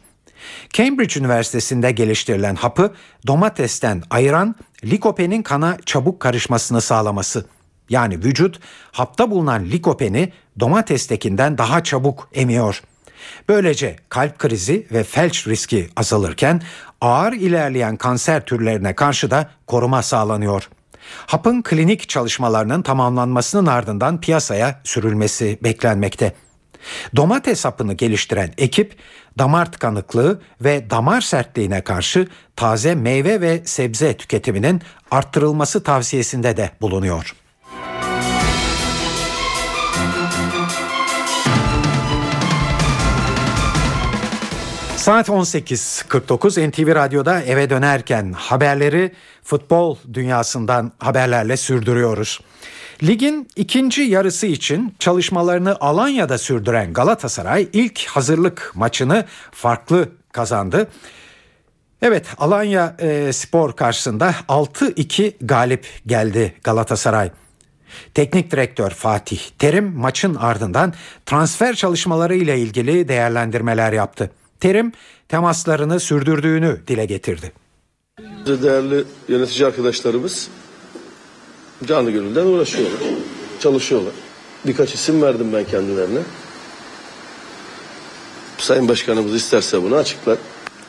[0.72, 2.94] Cambridge Üniversitesi'nde geliştirilen hapı
[3.26, 7.46] domatesten ayıran likopenin kana çabuk karışmasını sağlaması.
[7.90, 8.60] Yani vücut
[8.92, 12.82] hapta bulunan likopeni domatestekinden daha çabuk emiyor.
[13.48, 16.62] Böylece kalp krizi ve felç riski azalırken
[17.00, 20.68] ağır ilerleyen kanser türlerine karşı da koruma sağlanıyor.
[21.26, 26.32] Hapın klinik çalışmalarının tamamlanmasının ardından piyasaya sürülmesi beklenmekte.
[27.16, 28.96] Domates hapını geliştiren ekip
[29.38, 37.34] damar tıkanıklığı ve damar sertliğine karşı taze meyve ve sebze tüketiminin arttırılması tavsiyesinde de bulunuyor.
[45.00, 52.40] Saat 18.49 NTV Radyo'da eve dönerken haberleri futbol dünyasından haberlerle sürdürüyoruz.
[53.02, 60.88] Ligin ikinci yarısı için çalışmalarını Alanya'da sürdüren Galatasaray ilk hazırlık maçını farklı kazandı.
[62.02, 67.30] Evet Alanya e, Spor karşısında 6-2 galip geldi Galatasaray.
[68.14, 70.94] Teknik direktör Fatih Terim maçın ardından
[71.26, 74.30] transfer çalışmaları ile ilgili değerlendirmeler yaptı.
[74.60, 74.92] Terim
[75.28, 77.52] temaslarını sürdürdüğünü dile getirdi.
[78.46, 80.48] Değerli yönetici arkadaşlarımız
[81.84, 83.00] canlı gönülden uğraşıyorlar,
[83.60, 84.12] çalışıyorlar.
[84.66, 86.20] Birkaç isim verdim ben kendilerine.
[88.58, 90.38] Sayın Başkanımız isterse bunu açıklar.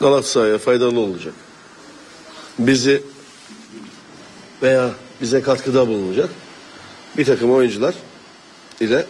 [0.00, 1.34] Galatasaray'a faydalı olacak.
[2.58, 3.02] Bizi
[4.62, 6.30] veya bize katkıda bulunacak
[7.16, 7.94] bir takım oyuncular
[8.80, 9.06] ile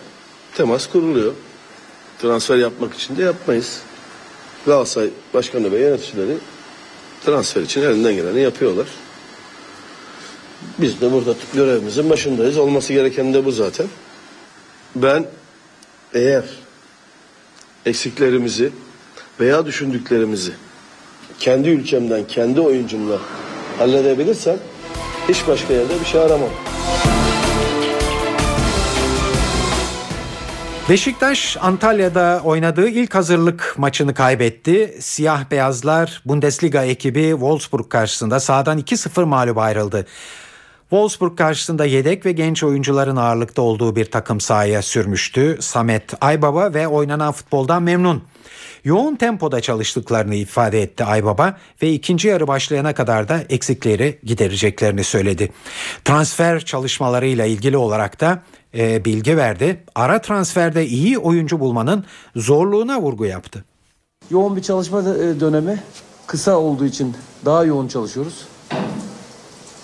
[0.54, 1.32] temas kuruluyor.
[2.18, 3.82] Transfer yapmak için de yapmayız.
[4.66, 6.36] Galatasaray Başkanı ve yöneticileri
[7.24, 8.86] transfer için elinden geleni yapıyorlar.
[10.78, 12.58] Biz de burada görevimizin başındayız.
[12.58, 13.86] Olması gereken de bu zaten.
[14.96, 15.26] Ben
[16.14, 16.44] eğer
[17.86, 18.70] eksiklerimizi
[19.40, 20.52] veya düşündüklerimizi
[21.38, 23.18] kendi ülkemden, kendi oyuncumla
[23.78, 24.56] halledebilirsem
[25.28, 26.50] hiç başka yerde bir şey aramam.
[30.88, 34.96] Beşiktaş Antalya'da oynadığı ilk hazırlık maçını kaybetti.
[35.00, 40.06] Siyah beyazlar Bundesliga ekibi Wolfsburg karşısında sahadan 2-0 mağlup ayrıldı.
[40.90, 45.56] Wolfsburg karşısında yedek ve genç oyuncuların ağırlıkta olduğu bir takım sahaya sürmüştü.
[45.60, 48.22] Samet Aybaba ve oynanan futboldan memnun.
[48.84, 55.52] Yoğun tempoda çalıştıklarını ifade etti Aybaba ve ikinci yarı başlayana kadar da eksikleri gidereceklerini söyledi.
[56.04, 58.42] Transfer çalışmalarıyla ilgili olarak da
[58.74, 59.84] e, bilgi verdi.
[59.94, 62.04] Ara transferde iyi oyuncu bulmanın
[62.36, 63.64] zorluğuna vurgu yaptı.
[64.30, 65.04] Yoğun bir çalışma
[65.40, 65.82] dönemi
[66.26, 67.14] kısa olduğu için
[67.44, 68.46] daha yoğun çalışıyoruz.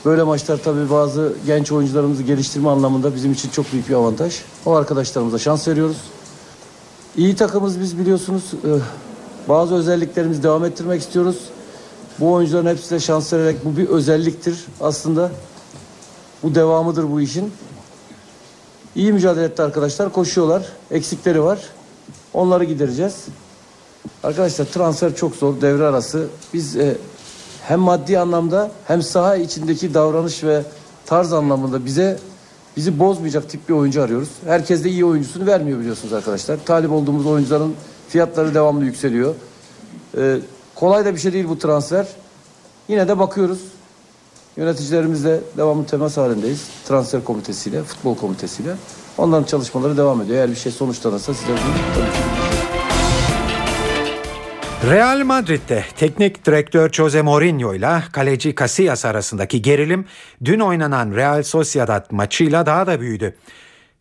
[0.05, 4.43] Böyle maçlar tabii bazı genç oyuncularımızı geliştirme anlamında bizim için çok büyük bir avantaj.
[4.66, 5.97] O arkadaşlarımıza şans veriyoruz.
[7.16, 8.53] İyi takımız biz biliyorsunuz.
[9.49, 11.39] Bazı özelliklerimizi devam ettirmek istiyoruz.
[12.20, 15.30] Bu oyuncuların hepsine şans vererek bu bir özelliktir aslında.
[16.43, 17.53] Bu devamıdır bu işin.
[18.97, 20.12] İyi mücadele etti arkadaşlar.
[20.12, 20.66] Koşuyorlar.
[20.91, 21.59] Eksikleri var.
[22.34, 23.24] Onları gidereceğiz.
[24.22, 25.61] Arkadaşlar transfer çok zor.
[25.61, 26.26] Devre arası.
[26.55, 26.97] Biz e,
[27.62, 30.62] hem maddi anlamda hem saha içindeki davranış ve
[31.07, 32.18] tarz anlamında bize
[32.76, 34.28] bizi bozmayacak tip bir oyuncu arıyoruz.
[34.45, 36.59] Herkes de iyi oyuncusunu vermiyor biliyorsunuz arkadaşlar.
[36.64, 37.74] Talip olduğumuz oyuncuların
[38.09, 39.34] fiyatları devamlı yükseliyor.
[40.18, 40.39] Ee,
[40.74, 42.07] kolay da bir şey değil bu transfer.
[42.89, 43.59] Yine de bakıyoruz.
[44.59, 46.69] Yöneticilerimizle devamlı temas halindeyiz.
[46.89, 48.75] Transfer komitesiyle, futbol komitesiyle.
[49.19, 50.39] Onların çalışmaları devam ediyor.
[50.39, 52.05] Eğer bir şey sonuçlanırsa size bunu
[54.91, 60.05] Real Madrid'de teknik direktör Jose Mourinho ile kaleci Casillas arasındaki gerilim
[60.45, 63.35] dün oynanan Real Sociedad maçıyla daha da büyüdü.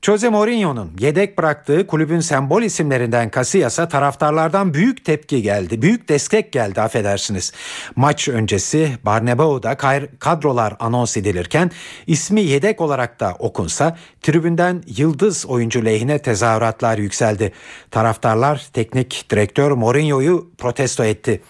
[0.01, 5.81] Jose Mourinho'nun yedek bıraktığı kulübün sembol isimlerinden Casillas'a taraftarlardan büyük tepki geldi.
[5.81, 7.53] Büyük destek geldi affedersiniz.
[7.95, 9.77] Maç öncesi Barnebau'da
[10.19, 11.71] kadrolar anons edilirken
[12.07, 17.53] ismi yedek olarak da okunsa tribünden yıldız oyuncu lehine tezahüratlar yükseldi.
[17.91, 21.41] Taraftarlar teknik direktör Mourinho'yu protesto etti.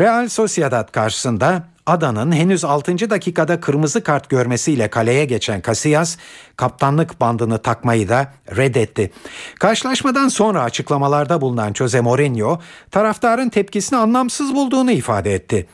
[0.00, 3.10] Real Sociedad karşısında Adan'ın henüz 6.
[3.10, 6.16] dakikada kırmızı kart görmesiyle kaleye geçen Casillas
[6.56, 9.12] kaptanlık bandını takmayı da reddetti.
[9.58, 12.60] Karşılaşmadan sonra açıklamalarda bulunan Jose Mourinho
[12.90, 15.66] taraftarın tepkisini anlamsız bulduğunu ifade etti.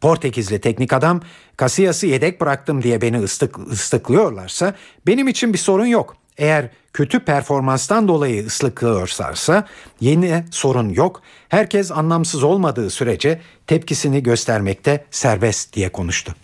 [0.00, 1.20] Portekizli teknik adam
[1.60, 4.74] Casillas'ı yedek bıraktım diye beni ıslık, ıslıklıyorlarsa
[5.06, 6.16] benim için bir sorun yok.
[6.38, 9.66] Eğer kötü performanstan dolayı ıslıklıyorlarsa
[10.00, 11.22] yeni sorun yok.
[11.48, 16.34] Herkes anlamsız olmadığı sürece tepkisini göstermekte serbest diye konuştu.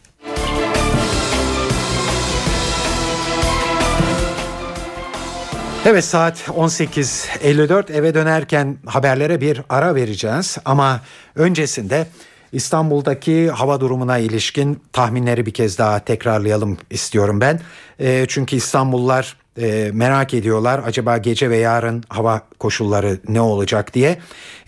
[5.87, 11.01] Evet saat 18.54 eve dönerken haberlere bir ara vereceğiz ama
[11.35, 12.07] öncesinde
[12.53, 17.61] İstanbul'daki hava durumuna ilişkin tahminleri bir kez daha tekrarlayalım istiyorum ben.
[17.99, 24.19] E, çünkü İstanbullular e, merak ediyorlar acaba gece ve yarın hava koşulları ne olacak diye.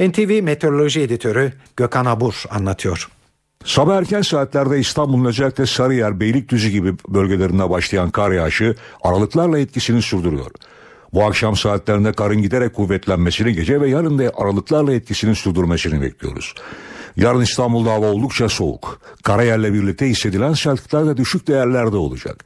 [0.00, 3.08] NTV Meteoroloji Editörü Gökhan Abur anlatıyor.
[3.64, 10.50] Sabah erken saatlerde İstanbul'un özellikle Sarıyer, Beylikdüzü gibi bölgelerinde başlayan kar yağışı aralıklarla etkisini sürdürüyor.
[11.12, 16.54] Bu akşam saatlerinde karın giderek kuvvetlenmesini gece ve yarın da aralıklarla etkisini sürdürmesini bekliyoruz.
[17.16, 19.00] Yarın İstanbul'da hava oldukça soğuk.
[19.22, 22.44] Karayerle birlikte hissedilen sertlikler de düşük değerlerde olacak.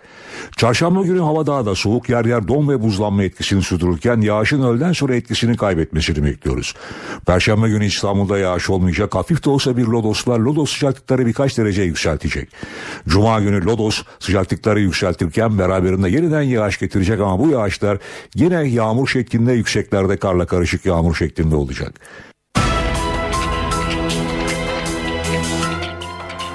[0.56, 4.92] Çarşamba günü hava daha da soğuk yer yer don ve buzlanma etkisini sürdürürken yağışın öğleden
[4.92, 6.74] sonra etkisini kaybetmesini bekliyoruz.
[7.26, 9.14] Perşembe günü İstanbul'da yağış olmayacak.
[9.14, 10.38] Hafif de olsa bir lodos var.
[10.38, 12.48] Lodos sıcaklıkları birkaç derece yükseltecek.
[13.08, 17.98] Cuma günü lodos sıcaklıkları yükseltirken beraberinde yeniden yağış getirecek ama bu yağışlar
[18.34, 21.94] yine yağmur şeklinde yükseklerde karla karışık yağmur şeklinde olacak.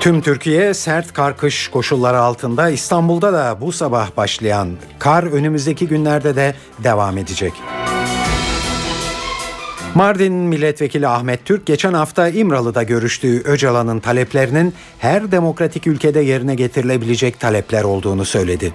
[0.04, 6.36] Tüm Türkiye sert kar kış koşulları altında İstanbul'da da bu sabah başlayan kar önümüzdeki günlerde
[6.36, 7.54] de devam edecek.
[9.96, 17.40] Mardin Milletvekili Ahmet Türk geçen hafta İmralı'da görüştüğü Öcalan'ın taleplerinin her demokratik ülkede yerine getirilebilecek
[17.40, 18.74] talepler olduğunu söyledi.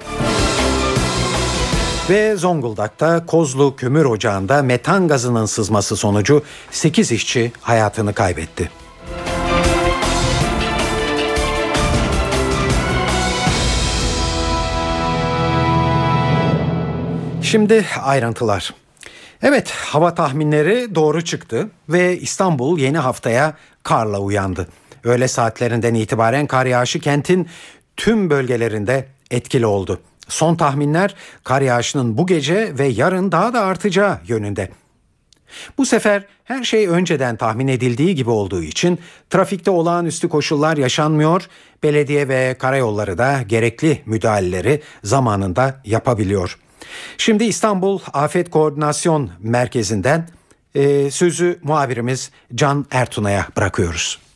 [2.11, 8.71] Ve Zonguldak'ta Kozlu Kömür Ocağı'nda metan gazının sızması sonucu 8 işçi hayatını kaybetti.
[17.51, 18.75] Şimdi ayrıntılar.
[19.43, 24.69] Evet hava tahminleri doğru çıktı ve İstanbul yeni haftaya karla uyandı.
[25.05, 27.49] Öğle saatlerinden itibaren kar yağışı kentin
[27.97, 30.01] tüm bölgelerinde etkili oldu.
[30.29, 34.71] Son tahminler kar yağışının bu gece ve yarın daha da artacağı yönünde.
[35.79, 38.99] Bu sefer her şey önceden tahmin edildiği gibi olduğu için
[39.31, 41.49] trafikte olağanüstü koşullar yaşanmıyor,
[41.83, 46.59] belediye ve karayolları da gerekli müdahaleleri zamanında yapabiliyor.
[47.19, 50.29] Şimdi İstanbul Afet Koordinasyon Merkezi'nden
[51.11, 54.28] sözü muhabirimiz Can Ertuna'ya bırakıyoruz.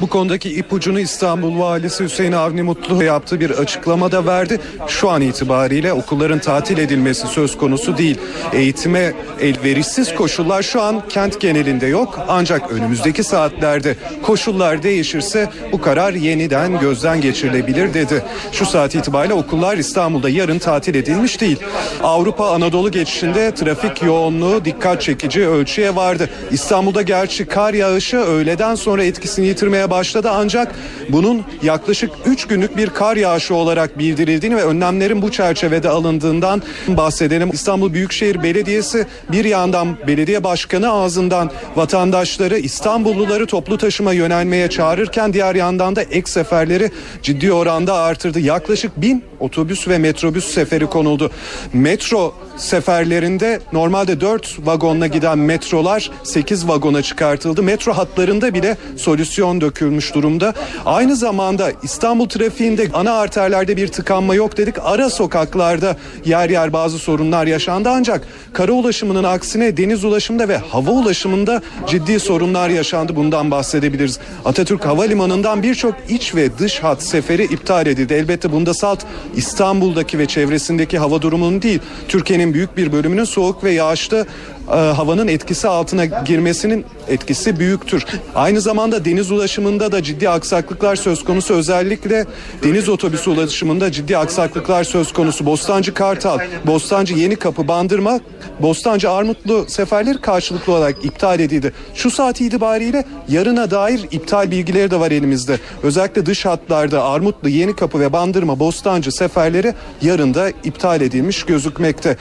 [0.00, 4.60] Bu konudaki ipucunu İstanbul Valisi Hüseyin Avni Mutlu yaptığı bir açıklamada verdi.
[4.88, 8.18] Şu an itibariyle okulların tatil edilmesi söz konusu değil.
[8.52, 12.20] Eğitime elverişsiz koşullar şu an kent genelinde yok.
[12.28, 18.24] Ancak önümüzdeki saatlerde koşullar değişirse bu karar yeniden gözden geçirilebilir dedi.
[18.52, 21.58] Şu saat itibariyle okullar İstanbul'da yarın tatil edilmiş değil.
[22.02, 26.30] Avrupa Anadolu geçişinde trafik yoğunluğu dikkat çekici ölçüye vardı.
[26.50, 29.04] İstanbul'da gerçi kar yağışı öğleden sonra
[29.36, 30.74] etkisini yitirmeye başladı ancak
[31.08, 37.50] bunun yaklaşık 3 günlük bir kar yağışı olarak bildirildiğini ve önlemlerin bu çerçevede alındığından bahsedelim.
[37.52, 45.54] İstanbul Büyükşehir Belediyesi bir yandan belediye başkanı ağzından vatandaşları İstanbulluları toplu taşıma yönelmeye çağırırken diğer
[45.54, 46.90] yandan da ek seferleri
[47.22, 48.40] ciddi oranda artırdı.
[48.40, 51.30] Yaklaşık bin otobüs ve metrobüs seferi konuldu.
[51.72, 57.62] Metro seferlerinde normalde 4 vagonla giden metrolar 8 vagona çıkartıldı.
[57.62, 60.54] Metro hatlarında bile solüsyon dökülmüş durumda.
[60.86, 64.74] Aynı zamanda İstanbul trafiğinde ana arterlerde bir tıkanma yok dedik.
[64.82, 70.90] Ara sokaklarda yer yer bazı sorunlar yaşandı ancak kara ulaşımının aksine deniz ulaşımında ve hava
[70.90, 73.16] ulaşımında ciddi sorunlar yaşandı.
[73.16, 74.18] Bundan bahsedebiliriz.
[74.44, 78.14] Atatürk Havalimanı'ndan birçok iç ve dış hat seferi iptal edildi.
[78.14, 79.04] Elbette bunda salt
[79.36, 84.26] İstanbul'daki ve çevresindeki hava durumunun değil, Türkiye'nin büyük bir bölümünün soğuk ve yağışlı
[84.68, 88.04] e, havanın etkisi altına girmesinin etkisi büyüktür.
[88.34, 91.54] Aynı zamanda deniz ulaşımında da ciddi aksaklıklar söz konusu.
[91.54, 92.26] Özellikle
[92.62, 95.46] deniz otobüsü ulaşımında ciddi aksaklıklar söz konusu.
[95.46, 98.20] Bostancı Kartal, Bostancı Yeni Kapı, Bandırma,
[98.60, 101.72] Bostancı Armutlu seferleri karşılıklı olarak iptal edildi.
[101.94, 105.58] Şu saat itibariyle yarına dair iptal bilgileri de var elimizde.
[105.82, 112.16] Özellikle dış hatlarda Armutlu, Yeni Kapı ve Bandırma, Bostancı seferleri yarın da iptal edilmiş gözükmekte.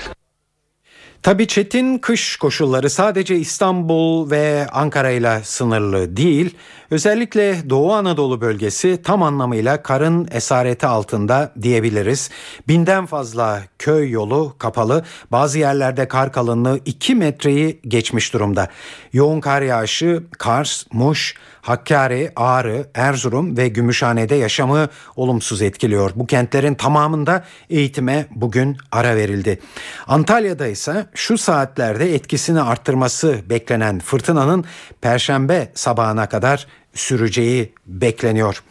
[1.25, 6.55] Tabii çetin kış koşulları sadece İstanbul ve Ankara ile sınırlı değil.
[6.91, 12.29] Özellikle Doğu Anadolu bölgesi tam anlamıyla karın esareti altında diyebiliriz.
[12.67, 15.05] Binden fazla köy yolu kapalı.
[15.31, 18.67] Bazı yerlerde kar kalınlığı 2 metreyi geçmiş durumda.
[19.13, 26.11] Yoğun kar yağışı Kars, Muş, Hakkari, Ağrı, Erzurum ve Gümüşhane'de yaşamı olumsuz etkiliyor.
[26.15, 29.59] Bu kentlerin tamamında eğitime bugün ara verildi.
[30.07, 34.65] Antalya'da ise şu saatlerde etkisini arttırması beklenen fırtınanın
[35.01, 38.63] perşembe sabahına kadar süreceği bekleniyor.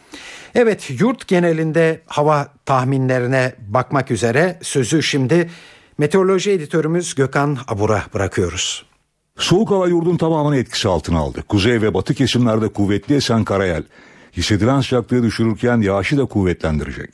[0.55, 5.49] Evet yurt genelinde hava tahminlerine bakmak üzere sözü şimdi
[5.97, 8.85] meteoroloji editörümüz Gökhan Abur'a bırakıyoruz.
[9.37, 11.43] Soğuk hava yurdun tamamını etkisi altına aldı.
[11.49, 13.83] Kuzey ve batı kesimlerde kuvvetli esen karayel
[14.37, 17.09] hissedilen sıcaklığı düşürürken yağışı da kuvvetlendirecek.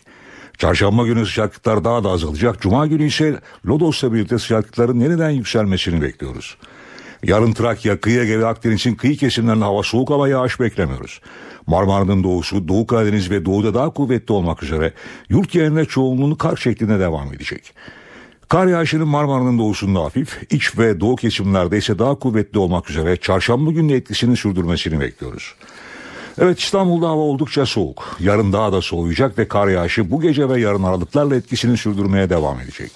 [0.58, 2.62] Çarşamba günü sıcaklıklar daha da azalacak.
[2.62, 6.58] Cuma günü ise Lodos'la birlikte sıcaklıkların yeniden yükselmesini bekliyoruz.
[7.24, 11.22] Yarın Trakya, kıyı Ege ve Akdeniz'in kıyı kesimlerinde hava soğuk ama yağış beklemiyoruz.
[11.68, 14.94] Marmara'nın doğusu, Doğu Karadeniz ve doğuda daha kuvvetli olmak üzere
[15.30, 17.74] yurt genelinde çoğunluğunu kar şeklinde devam edecek.
[18.50, 23.72] Kar yağışının Marmara'nın doğusunda hafif, iç ve doğu kesimlerde ise daha kuvvetli olmak üzere çarşamba
[23.72, 25.56] günü etkisini sürdürmesini bekliyoruz.
[26.40, 28.18] Evet İstanbul'da hava oldukça soğuk.
[28.20, 32.60] Yarın daha da soğuyacak ve kar yağışı bu gece ve yarın aralıklarla etkisini sürdürmeye devam
[32.60, 32.92] edecek.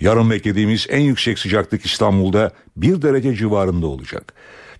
[0.00, 4.32] Yarın beklediğimiz en yüksek sıcaklık İstanbul'da 1 derece civarında olacak.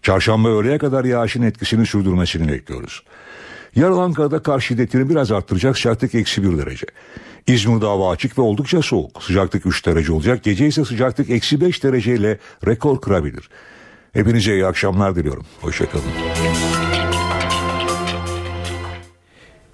[0.02, 3.02] Çarşamba öğleye kadar yağışın etkisini sürdürmesini bekliyoruz.
[3.76, 6.86] Yarın Ankara'da kar şiddetini biraz arttıracak sıcaklık eksi 1 derece.
[7.46, 9.22] İzmir'de hava açık ve oldukça soğuk.
[9.22, 10.42] Sıcaklık 3 derece olacak.
[10.42, 13.48] Gece ise sıcaklık eksi 5 dereceyle rekor kırabilir.
[14.12, 15.46] Hepinize iyi akşamlar diliyorum.
[15.60, 16.04] Hoşçakalın.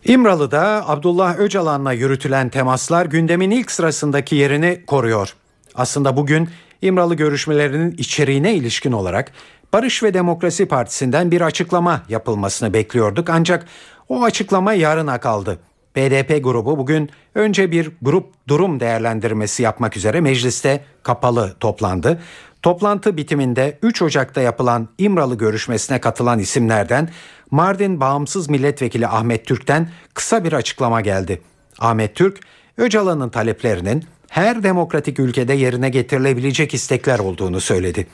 [0.05, 5.35] İmralı'da Abdullah Öcalan'la yürütülen temaslar gündemin ilk sırasındaki yerini koruyor.
[5.75, 6.49] Aslında bugün
[6.83, 9.33] İmralı görüşmelerinin içeriğine ilişkin olarak
[9.73, 13.67] Barış ve Demokrasi Partisi'nden bir açıklama yapılmasını bekliyorduk ancak
[14.09, 15.59] o açıklama yarına kaldı.
[15.97, 22.21] BDP grubu bugün önce bir grup durum değerlendirmesi yapmak üzere mecliste kapalı toplandı.
[22.65, 27.09] Toplantı bitiminde 3 Ocak'ta yapılan İmralı görüşmesine katılan isimlerden
[27.51, 31.43] Mardin Bağımsız Milletvekili Ahmet Türk'ten kısa bir açıklama geldi.
[31.79, 32.41] Ahmet Türk,
[32.77, 38.07] Öcalan'ın taleplerinin her demokratik ülkede yerine getirilebilecek istekler olduğunu söyledi.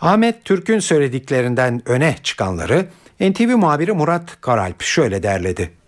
[0.00, 2.86] Ahmet Türk'ün söylediklerinden öne çıkanları
[3.20, 5.79] NTV muhabiri Murat Karalp şöyle derledi.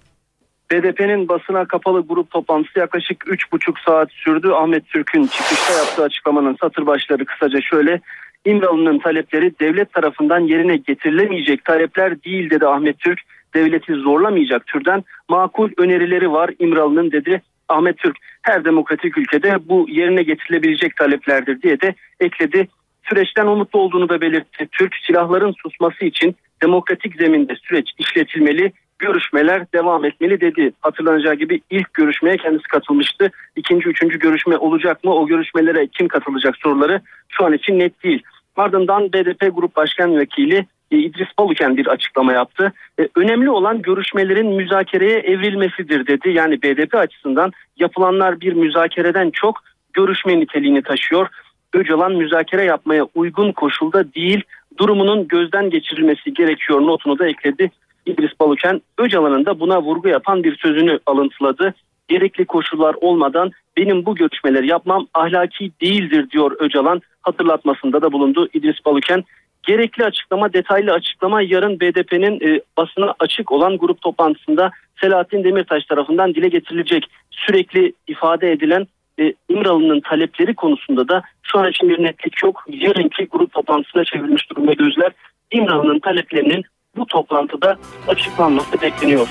[0.72, 4.48] BDP'nin basına kapalı grup toplantısı yaklaşık 3,5 saat sürdü.
[4.50, 8.00] Ahmet Türk'ün çıkışta yaptığı açıklamanın satır başları kısaca şöyle.
[8.44, 13.20] İmralı'nın talepleri devlet tarafından yerine getirilemeyecek talepler değil dedi Ahmet Türk.
[13.54, 18.16] Devleti zorlamayacak türden makul önerileri var İmralı'nın dedi Ahmet Türk.
[18.42, 22.68] Her demokratik ülkede bu yerine getirilebilecek taleplerdir diye de ekledi.
[23.08, 24.68] Süreçten umutlu olduğunu da belirtti.
[24.72, 28.72] Türk silahların susması için demokratik zeminde süreç işletilmeli,
[29.02, 30.72] görüşmeler devam etmeli dedi.
[30.80, 33.30] Hatırlanacağı gibi ilk görüşmeye kendisi katılmıştı.
[33.56, 35.14] İkinci, üçüncü görüşme olacak mı?
[35.14, 38.22] O görüşmelere kim katılacak soruları şu an için net değil.
[38.56, 42.72] Ardından BDP Grup Başkan Vekili e, İdris Baluken bir açıklama yaptı.
[43.00, 46.30] E, önemli olan görüşmelerin müzakereye evrilmesidir dedi.
[46.30, 49.60] Yani BDP açısından yapılanlar bir müzakereden çok
[49.92, 51.26] görüşme niteliğini taşıyor.
[51.74, 54.42] Öcalan müzakere yapmaya uygun koşulda değil
[54.78, 57.70] durumunun gözden geçirilmesi gerekiyor notunu da ekledi.
[58.06, 61.74] İdris Baluken Öcalan'ın da buna vurgu yapan bir sözünü alıntıladı.
[62.08, 67.00] Gerekli koşullar olmadan benim bu görüşmeleri yapmam ahlaki değildir diyor Öcalan.
[67.22, 69.24] Hatırlatmasında da bulundu İdris Baluken.
[69.62, 76.34] Gerekli açıklama, detaylı açıklama yarın BDP'nin e, basına açık olan grup toplantısında Selahattin Demirtaş tarafından
[76.34, 77.06] dile getirilecek.
[77.30, 78.86] Sürekli ifade edilen
[79.20, 82.64] e, İmralı'nın talepleri konusunda da şu an için bir netlik yok.
[82.68, 85.12] Yarınki grup toplantısına çevrilmiş durumda gözler.
[85.50, 86.64] İmralı'nın taleplerinin
[86.96, 87.78] bu toplantıda
[88.08, 89.28] açıklanması bekleniyor.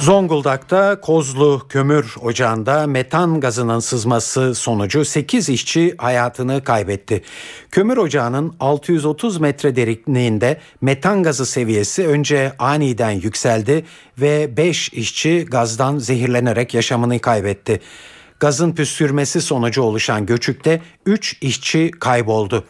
[0.00, 7.22] Zonguldak'ta Kozlu Kömür Ocağı'nda metan gazının sızması sonucu 8 işçi hayatını kaybetti.
[7.70, 13.84] Kömür ocağının 630 metre derinliğinde metan gazı seviyesi önce aniden yükseldi
[14.18, 17.80] ve 5 işçi gazdan zehirlenerek yaşamını kaybetti.
[18.40, 22.64] Gazın püskürmesi sonucu oluşan göçükte 3 işçi kayboldu.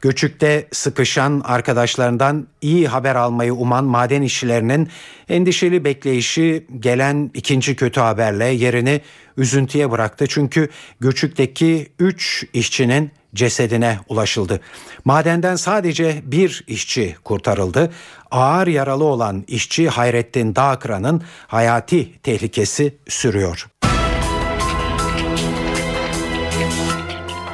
[0.00, 4.88] Göçükte sıkışan arkadaşlarından iyi haber almayı uman maden işçilerinin
[5.28, 9.00] endişeli bekleyişi gelen ikinci kötü haberle yerini
[9.36, 10.26] üzüntüye bıraktı.
[10.28, 10.68] Çünkü
[11.00, 14.60] Göçük'teki 3 işçinin cesedine ulaşıldı.
[15.04, 17.92] Madenden sadece bir işçi kurtarıldı.
[18.30, 23.66] Ağır yaralı olan işçi Hayrettin Dağkıran'ın hayati tehlikesi sürüyor.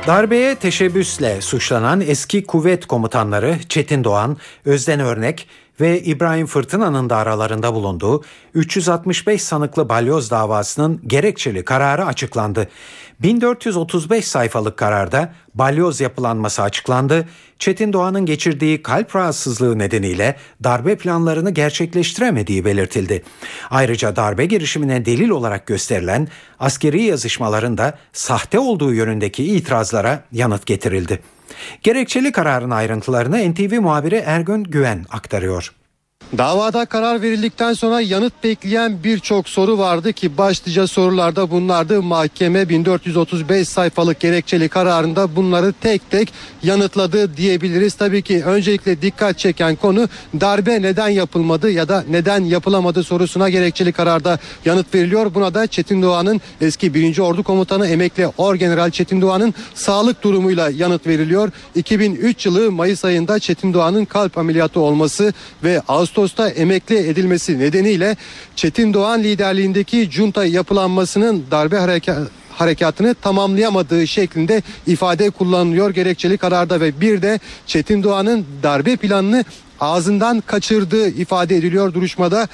[0.07, 5.49] Darbeye teşebbüsle suçlanan eski kuvvet komutanları Çetin Doğan, Özden Örnek
[5.81, 8.23] ve İbrahim Fırtına'nın da aralarında bulunduğu
[8.55, 12.69] 365 sanıklı balyoz davasının gerekçeli kararı açıklandı.
[13.23, 17.29] 1435 sayfalık kararda balyoz yapılanması açıklandı.
[17.59, 23.23] Çetin Doğan'ın geçirdiği kalp rahatsızlığı nedeniyle darbe planlarını gerçekleştiremediği belirtildi.
[23.71, 31.21] Ayrıca darbe girişimine delil olarak gösterilen askeri yazışmaların da sahte olduğu yönündeki itirazlara yanıt getirildi.
[31.83, 35.73] Gerekçeli kararın ayrıntılarını NTV muhabiri Ergün Güven aktarıyor.
[36.39, 42.03] Davada karar verildikten sonra yanıt bekleyen birçok soru vardı ki başlıca sorularda bunlardı.
[42.03, 46.33] Mahkeme 1435 sayfalık gerekçeli kararında bunları tek tek
[46.63, 47.95] yanıtladı diyebiliriz.
[47.95, 50.09] Tabii ki öncelikle dikkat çeken konu
[50.41, 55.35] darbe neden yapılmadı ya da neden yapılamadı sorusuna gerekçeli kararda yanıt veriliyor.
[55.35, 57.19] Buna da Çetin Doğan'ın eski 1.
[57.19, 61.51] Ordu Komutanı emekli Orgeneral Çetin Doğan'ın sağlık durumuyla yanıt veriliyor.
[61.75, 65.33] 2003 yılı Mayıs ayında Çetin Doğan'ın kalp ameliyatı olması
[65.65, 68.17] ve Ağustos Ağustos'ta emekli edilmesi nedeniyle
[68.57, 77.01] Çetin Doğan liderliğindeki junta yapılanmasının darbe harekatı harekatını tamamlayamadığı şeklinde ifade kullanılıyor gerekçeli kararda ve
[77.01, 79.45] bir de Çetin Doğan'ın darbe planını
[79.81, 82.49] ağzından kaçırdığı ifade ediliyor duruşmada.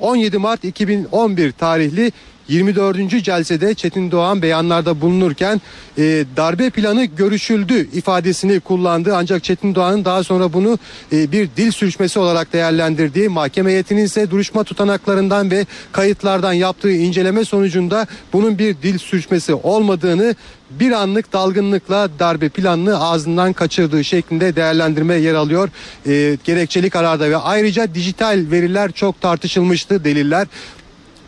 [0.00, 2.12] 17 Mart 2011 tarihli
[2.48, 3.24] 24.
[3.24, 5.60] celsede Çetin Doğan beyanlarda bulunurken
[5.98, 9.16] e, darbe planı görüşüldü ifadesini kullandı.
[9.16, 10.78] Ancak Çetin Doğan'ın daha sonra bunu
[11.12, 17.44] e, bir dil sürüşmesi olarak değerlendirdiği mahkeme heyetinin ise duruşma tutanaklarından ve kayıtlardan yaptığı inceleme
[17.44, 20.34] sonucunda bunun bir dil sürüşmesi olmadığını
[20.70, 25.68] bir anlık dalgınlıkla darbe planını ağzından kaçırdığı şeklinde değerlendirme yer alıyor.
[26.06, 30.46] E, gerekçeli kararda ve ayrıca dijital veriler çok tartışılmıştı deliller.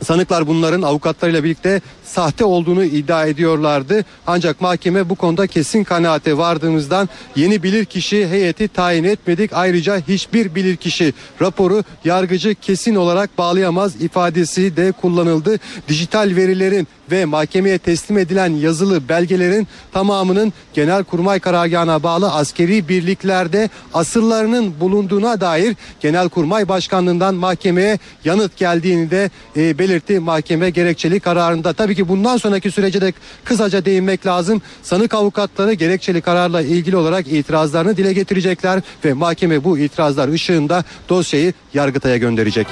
[0.04, 4.04] Sanıklar bunların avukatlarıyla birlikte sahte olduğunu iddia ediyorlardı.
[4.26, 9.50] Ancak mahkeme bu konuda kesin kanaate vardığımızdan yeni bilirkişi heyeti tayin etmedik.
[9.52, 15.58] Ayrıca hiçbir bilirkişi raporu yargıcı kesin olarak bağlayamaz ifadesi de kullanıldı.
[15.88, 24.80] Dijital verilerin ve mahkemeye teslim edilen yazılı belgelerin tamamının Genelkurmay karargahına bağlı askeri birliklerde asıllarının
[24.80, 31.72] bulunduğuna dair Genelkurmay Başkanlığından mahkemeye yanıt geldiğini de e, belirtti mahkeme gerekçeli kararında.
[31.72, 33.12] Tabii ki bundan sonraki sürece de
[33.44, 34.62] kısaca değinmek lazım.
[34.82, 41.52] Sanık avukatları gerekçeli kararla ilgili olarak itirazlarını dile getirecekler ve mahkeme bu itirazlar ışığında dosyayı
[41.74, 42.66] Yargıtay'a gönderecek.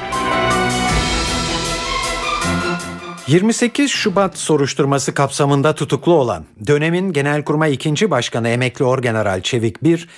[3.27, 8.11] 28 Şubat soruşturması kapsamında tutuklu olan dönemin Genelkurmay 2.
[8.11, 10.09] Başkanı Emekli Orgeneral Çevik Bir,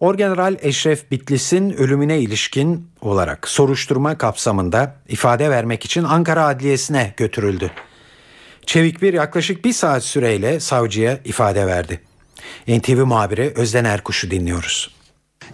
[0.00, 7.70] Orgeneral Eşref Bitlis'in ölümüne ilişkin olarak soruşturma kapsamında ifade vermek için Ankara Adliyesi'ne götürüldü.
[8.66, 12.00] Çevik Bir yaklaşık bir saat süreyle savcıya ifade verdi.
[12.68, 14.90] NTV muhabiri Özden Erkuş'u dinliyoruz.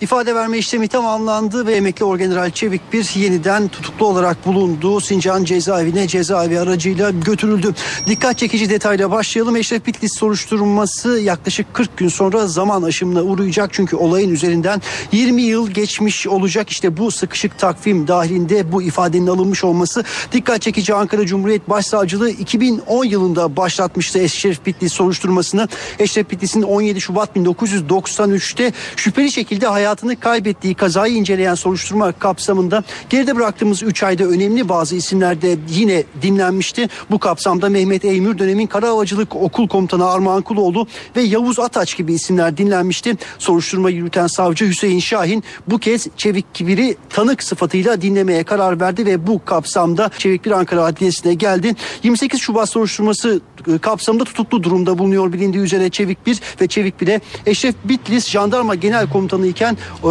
[0.01, 6.09] İfade verme işlemi tamamlandı ve emekli orgeneral Çevik bir yeniden tutuklu olarak bulunduğu Sincan cezaevine
[6.09, 7.75] cezaevi aracıyla götürüldü.
[8.07, 9.57] Dikkat çekici detayla başlayalım.
[9.57, 13.73] Eşref Bitlis soruşturması yaklaşık 40 gün sonra zaman aşımına uğrayacak.
[13.73, 14.83] Çünkü olayın üzerinden
[15.13, 16.71] 20 yıl geçmiş olacak.
[16.71, 20.95] İşte bu sıkışık takvim dahilinde bu ifadenin alınmış olması dikkat çekici.
[20.95, 25.69] Ankara Cumhuriyet Başsavcılığı 2010 yılında başlatmıştı Eşref Bitlis soruşturmasını.
[25.99, 33.83] Eşref Bitlis'in 17 Şubat 1993'te şüpheli şekilde hayatını kaybettiği kazayı inceleyen soruşturma kapsamında geride bıraktığımız
[33.83, 36.89] 3 ayda önemli bazı isimler de yine dinlenmişti.
[37.11, 42.13] Bu kapsamda Mehmet Eymür dönemin Kara Havacılık Okul Komutanı Armağan Kuloğlu ve Yavuz Ataç gibi
[42.13, 43.17] isimler dinlenmişti.
[43.39, 49.27] Soruşturma yürüten savcı Hüseyin Şahin bu kez Çevik Kibir'i tanık sıfatıyla dinlemeye karar verdi ve
[49.27, 51.75] bu kapsamda Çevik Bir Ankara Adliyesi'ne geldi.
[52.03, 53.41] 28 Şubat soruşturması
[53.75, 58.75] e, kapsamında tutuklu durumda bulunuyor bilindiği üzere Çevik Bir ve Çevik 1'e Eşref Bitlis Jandarma
[58.75, 59.70] Genel Komutanı iken
[60.05, 60.11] e,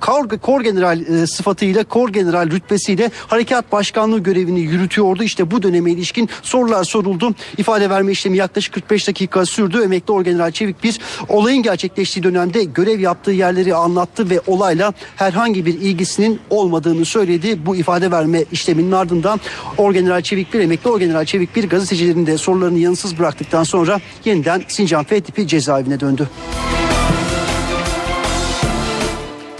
[0.00, 5.22] Kor, Kor General e, sıfatıyla Kor General rütbesiyle harekat başkanlığı görevini yürütüyordu.
[5.22, 7.34] İşte bu döneme ilişkin sorular soruldu.
[7.58, 9.82] İfade verme işlemi yaklaşık 45 dakika sürdü.
[9.82, 15.74] Emekli Orgeneral Çevik bir olayın gerçekleştiği dönemde görev yaptığı yerleri anlattı ve olayla herhangi bir
[15.74, 17.66] ilgisinin olmadığını söyledi.
[17.66, 19.40] Bu ifade verme işleminin ardından
[19.78, 25.04] Orgeneral Çevik bir emekli Orgeneral Çevik bir gazetecilerin de sorularını yanıtsız bıraktıktan sonra yeniden Sincan
[25.04, 26.28] F tipi cezaevine döndü.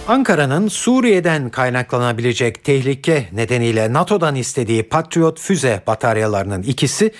[0.09, 7.11] Ankara'nın Suriye'den kaynaklanabilecek tehlike nedeniyle NATO'dan istediği Patriot füze bataryalarının ikisi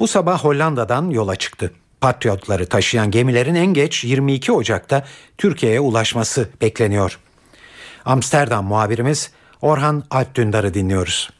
[0.00, 1.72] bu sabah Hollanda'dan yola çıktı.
[2.00, 5.04] Patriotları taşıyan gemilerin en geç 22 Ocak'ta
[5.38, 7.18] Türkiye'ye ulaşması bekleniyor.
[8.04, 9.30] Amsterdam muhabirimiz
[9.60, 11.30] Orhan Alpdündar'ı dinliyoruz.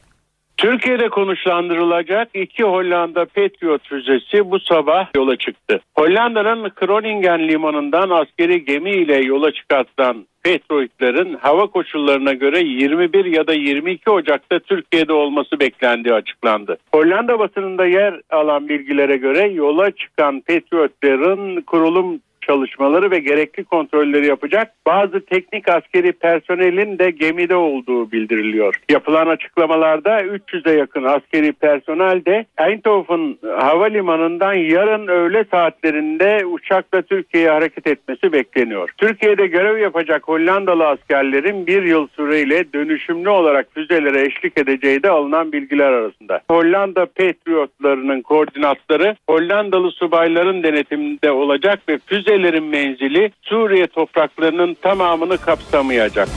[0.57, 5.81] Türkiye'de konuşlandırılacak iki Hollanda Patriot füzesi bu sabah yola çıktı.
[5.95, 13.55] Hollanda'nın Groningen limanından askeri gemi ile yola çıkartılan Patriot'ların hava koşullarına göre 21 ya da
[13.55, 16.77] 22 Ocak'ta Türkiye'de olması beklendiği açıklandı.
[16.95, 24.73] Hollanda basınında yer alan bilgilere göre yola çıkan Patriot'ların kurulum çalışmaları ve gerekli kontrolleri yapacak
[24.87, 28.75] bazı teknik askeri personelin de gemide olduğu bildiriliyor.
[28.91, 37.87] Yapılan açıklamalarda 300'e yakın askeri personel de Eindhoven havalimanından yarın öğle saatlerinde uçakla Türkiye'ye hareket
[37.87, 38.91] etmesi bekleniyor.
[38.99, 45.53] Türkiye'de görev yapacak Hollandalı askerlerin bir yıl süreyle dönüşümlü olarak füzelere eşlik edeceği de alınan
[45.53, 46.41] bilgiler arasında.
[46.51, 56.29] Hollanda Patriotlarının koordinatları Hollandalı subayların denetiminde olacak ve füze füzelerin menzili Suriye topraklarının tamamını kapsamayacak.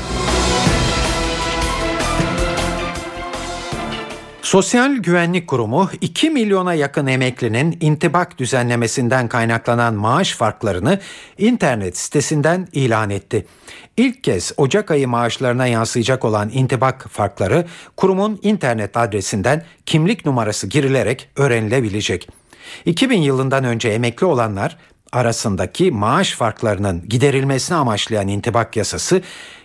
[4.42, 11.00] Sosyal Güvenlik Kurumu 2 milyona yakın emeklinin intibak düzenlemesinden kaynaklanan maaş farklarını
[11.38, 13.46] internet sitesinden ilan etti.
[13.98, 17.66] İlk kez Ocak ayı maaşlarına yansıyacak olan intibak farkları
[17.98, 22.30] kurumun internet adresinden kimlik numarası girilerek öğrenilebilecek.
[22.86, 24.78] 2000 yılından önce emekli olanlar
[25.16, 29.22] arasındaki maaş farklarının giderilmesini amaçlayan intibak yasası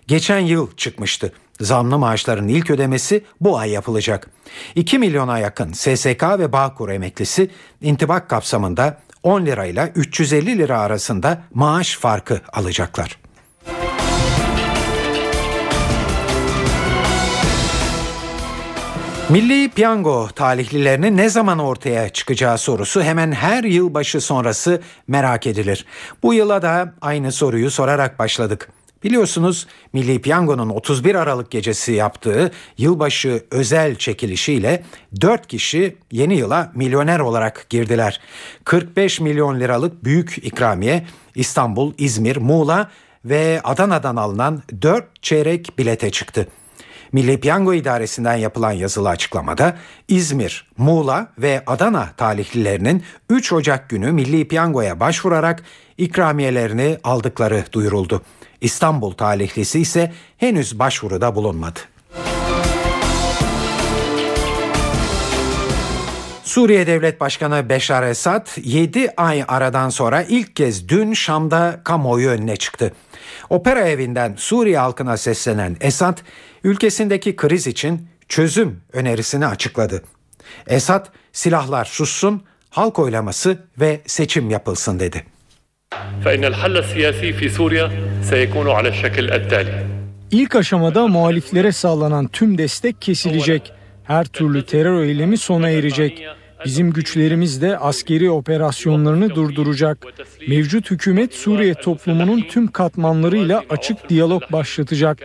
[0.07, 1.33] geçen yıl çıkmıştı.
[1.61, 4.31] Zamlı maaşların ilk ödemesi bu ay yapılacak.
[4.75, 11.97] 2 milyona yakın SSK ve Bağkur emeklisi intibak kapsamında 10 lirayla 350 lira arasında maaş
[11.97, 13.19] farkı alacaklar.
[19.31, 25.87] Milli Piyango talihlilerinin ne zaman ortaya çıkacağı sorusu hemen her yılbaşı sonrası merak edilir.
[26.23, 28.69] Bu yıla da aynı soruyu sorarak başladık.
[29.05, 34.85] Biliyorsunuz Milli Piyango'nun 31 Aralık gecesi yaptığı yılbaşı özel çekilişiyle
[35.21, 38.21] 4 kişi yeni yıla milyoner olarak girdiler.
[38.65, 42.91] 45 milyon liralık büyük ikramiye İstanbul, İzmir, Muğla
[43.25, 46.47] ve Adana'dan alınan 4 çeyrek bilete çıktı.
[47.13, 49.77] Milli Piyango İdaresi'nden yapılan yazılı açıklamada
[50.09, 55.63] İzmir, Muğla ve Adana talihlilerinin 3 Ocak günü Milli Piyango'ya başvurarak
[55.99, 58.23] ikramiyelerini aldıkları duyuruldu.
[58.61, 61.81] İstanbul talihlisi ise henüz başvuruda bulunmadı.
[66.45, 72.57] Suriye Devlet Başkanı Beşar Esad 7 ay aradan sonra ilk kez dün Şam'da kamuoyu önüne
[72.57, 72.93] çıktı.
[73.51, 76.19] Opera evinden Suriye halkına seslenen Esad,
[76.65, 80.03] ülkesindeki kriz için çözüm önerisini açıkladı.
[80.67, 85.25] Esad, silahlar sussun, halk oylaması ve seçim yapılsın dedi.
[90.31, 93.73] İlk aşamada muhaliflere sağlanan tüm destek kesilecek.
[94.05, 96.27] Her türlü terör eylemi sona erecek.
[96.65, 99.99] Bizim güçlerimiz de askeri operasyonlarını durduracak.
[100.49, 105.19] Mevcut hükümet Suriye toplumunun tüm katmanlarıyla açık diyalog başlatacak.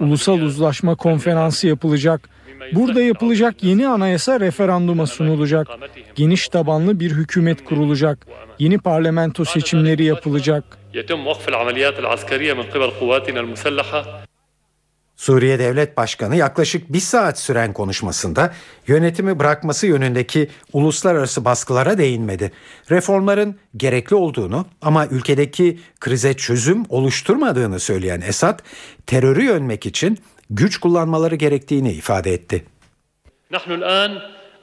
[0.00, 2.28] Ulusal Uzlaşma Konferansı yapılacak.
[2.72, 5.68] Burada yapılacak yeni anayasa referanduma sunulacak.
[6.14, 8.26] Geniş tabanlı bir hükümet kurulacak.
[8.58, 10.64] Yeni parlamento seçimleri yapılacak.
[15.19, 18.53] Suriye Devlet Başkanı yaklaşık bir saat süren konuşmasında
[18.87, 22.51] yönetimi bırakması yönündeki uluslararası baskılara değinmedi.
[22.91, 28.59] Reformların gerekli olduğunu ama ülkedeki krize çözüm oluşturmadığını söyleyen Esad,
[29.05, 30.17] terörü yönmek için
[30.49, 32.65] güç kullanmaları gerektiğini ifade etti.
[33.51, 34.11] نحن الآن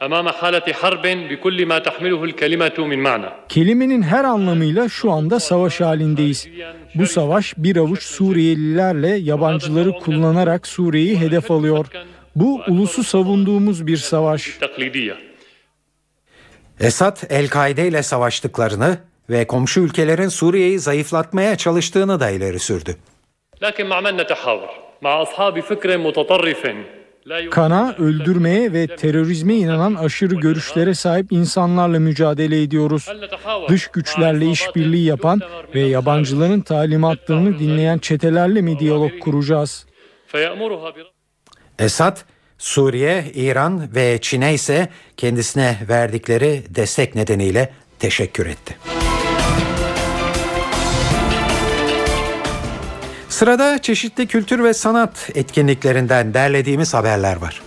[0.07, 5.81] أمام حالة حرب بكل ما تحمله الكلمة من معنى Kelimenin her anlamıyla şu anda savaş
[5.81, 6.49] halindeyiz.
[6.95, 11.87] Bu savaş bir avuç Suriyelilerle yabancıları kullanarak Suriye'yi hedef alıyor.
[12.37, 14.49] Bu ulusu savunduğumuz bir savaş.
[14.49, 15.15] تقليدية
[16.81, 18.99] Esad El-Kaide ile savaştıklarını
[19.31, 22.97] ve komşu ülkelerin Suriye'yi zayıflatmaya çalıştığını da ileri sürdü.
[23.63, 24.71] لكن مع من نتحاور
[25.05, 26.96] مع أصحاب فكر متطرف لا يؤمن
[27.52, 33.08] Kana öldürmeye ve terörizme inanan aşırı görüşlere sahip insanlarla mücadele ediyoruz.
[33.70, 35.42] Dış güçlerle işbirliği yapan
[35.76, 39.86] ve yabancıların talimatlarını dinleyen çetelerle mi diyalog kuracağız?
[41.80, 42.18] Esad,
[42.58, 47.70] Suriye, İran ve Çin'e ise kendisine verdikleri destek nedeniyle
[48.00, 48.78] teşekkür etti.
[53.38, 57.62] Sırada çeşitli kültür ve sanat etkinliklerinden derlediğimiz haberler var.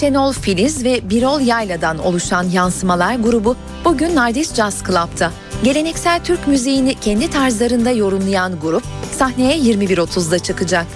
[0.00, 5.32] Şenol Filiz ve Birol Yayla'dan oluşan yansımalar grubu bugün Nardis Jazz Club'da.
[5.64, 8.82] Geleneksel Türk müziğini kendi tarzlarında yorumlayan grup
[9.12, 10.86] sahneye 21.30'da çıkacak.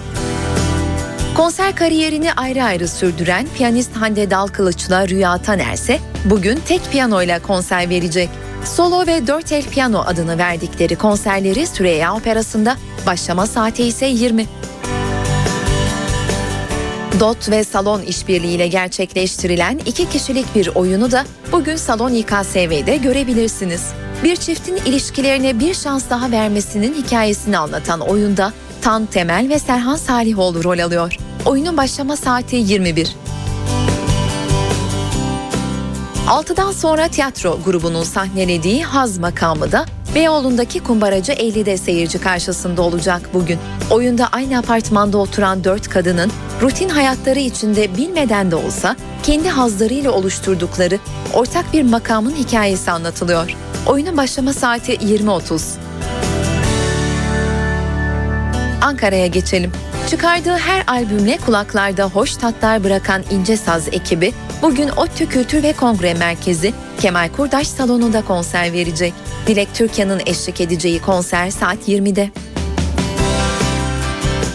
[1.37, 7.89] Konser kariyerini ayrı ayrı sürdüren piyanist Hande Dalkılıç'la Rüya Taner ise bugün tek piyanoyla konser
[7.89, 8.29] verecek.
[8.65, 14.45] Solo ve 4 el piyano adını verdikleri konserleri Süreyya Operası'nda başlama saati ise 20.
[17.19, 23.83] DOT ve Salon işbirliğiyle gerçekleştirilen iki kişilik bir oyunu da bugün Salon İKSV'de görebilirsiniz.
[24.23, 28.53] Bir çiftin ilişkilerine bir şans daha vermesinin hikayesini anlatan oyunda
[28.83, 31.15] Tan Temel ve Serhan Salihoğlu rol alıyor.
[31.45, 33.15] Oyunun başlama saati 21.
[36.27, 43.59] 6'dan sonra tiyatro grubunun sahnelediği Haz makamı da Beyoğlu'ndaki kumbaracı 50'de seyirci karşısında olacak bugün.
[43.91, 46.31] Oyunda aynı apartmanda oturan dört kadının
[46.61, 50.99] rutin hayatları içinde bilmeden de olsa kendi hazlarıyla oluşturdukları
[51.33, 53.55] ortak bir makamın hikayesi anlatılıyor.
[53.87, 55.82] Oyunun başlama saati 20.30.
[58.83, 59.71] Ankara'ya geçelim.
[60.09, 66.13] Çıkardığı her albümle kulaklarda hoş tatlar bırakan İnce Saz ekibi bugün ODTÜ Kültür ve Kongre
[66.13, 69.13] Merkezi Kemal Kurdaş Salonu'nda konser verecek.
[69.47, 72.29] Dilek Türkan'ın eşlik edeceği konser saat 20'de.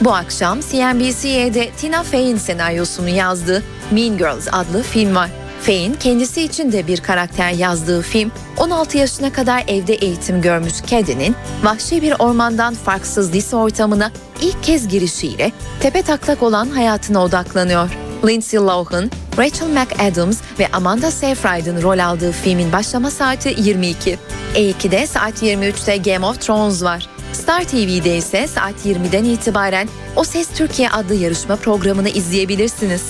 [0.01, 5.31] Bu akşam CNBC'de Tina Fey'in senaryosunu yazdığı Mean Girls adlı film var.
[5.62, 11.36] Fey'in kendisi için de bir karakter yazdığı film, 16 yaşına kadar evde eğitim görmüş Caddy'nin
[11.62, 17.90] vahşi bir ormandan farksız lise ortamına ilk kez girişiyle tepe taklak olan hayatına odaklanıyor.
[18.26, 24.18] Lindsay Lohan, Rachel McAdams ve Amanda Seyfried'in rol aldığı filmin başlama saati 22.
[24.54, 27.09] E2'de saat 23'te Game of Thrones var.
[27.32, 33.02] Star TV'de ise saat 20'den itibaren O Ses Türkiye adlı yarışma programını izleyebilirsiniz.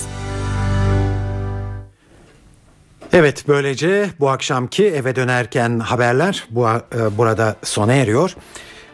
[3.12, 6.78] Evet böylece bu akşamki eve dönerken haberler bu, e,
[7.18, 8.36] burada sona eriyor.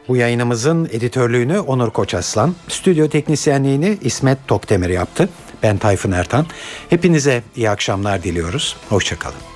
[0.08, 5.28] Bu yayınımızın editörlüğünü Onur Koçaslan, stüdyo teknisyenliğini İsmet Tokdemir yaptı.
[5.62, 6.46] Ben Tayfun Ertan.
[6.90, 8.76] Hepinize iyi akşamlar diliyoruz.
[8.88, 9.53] Hoşçakalın.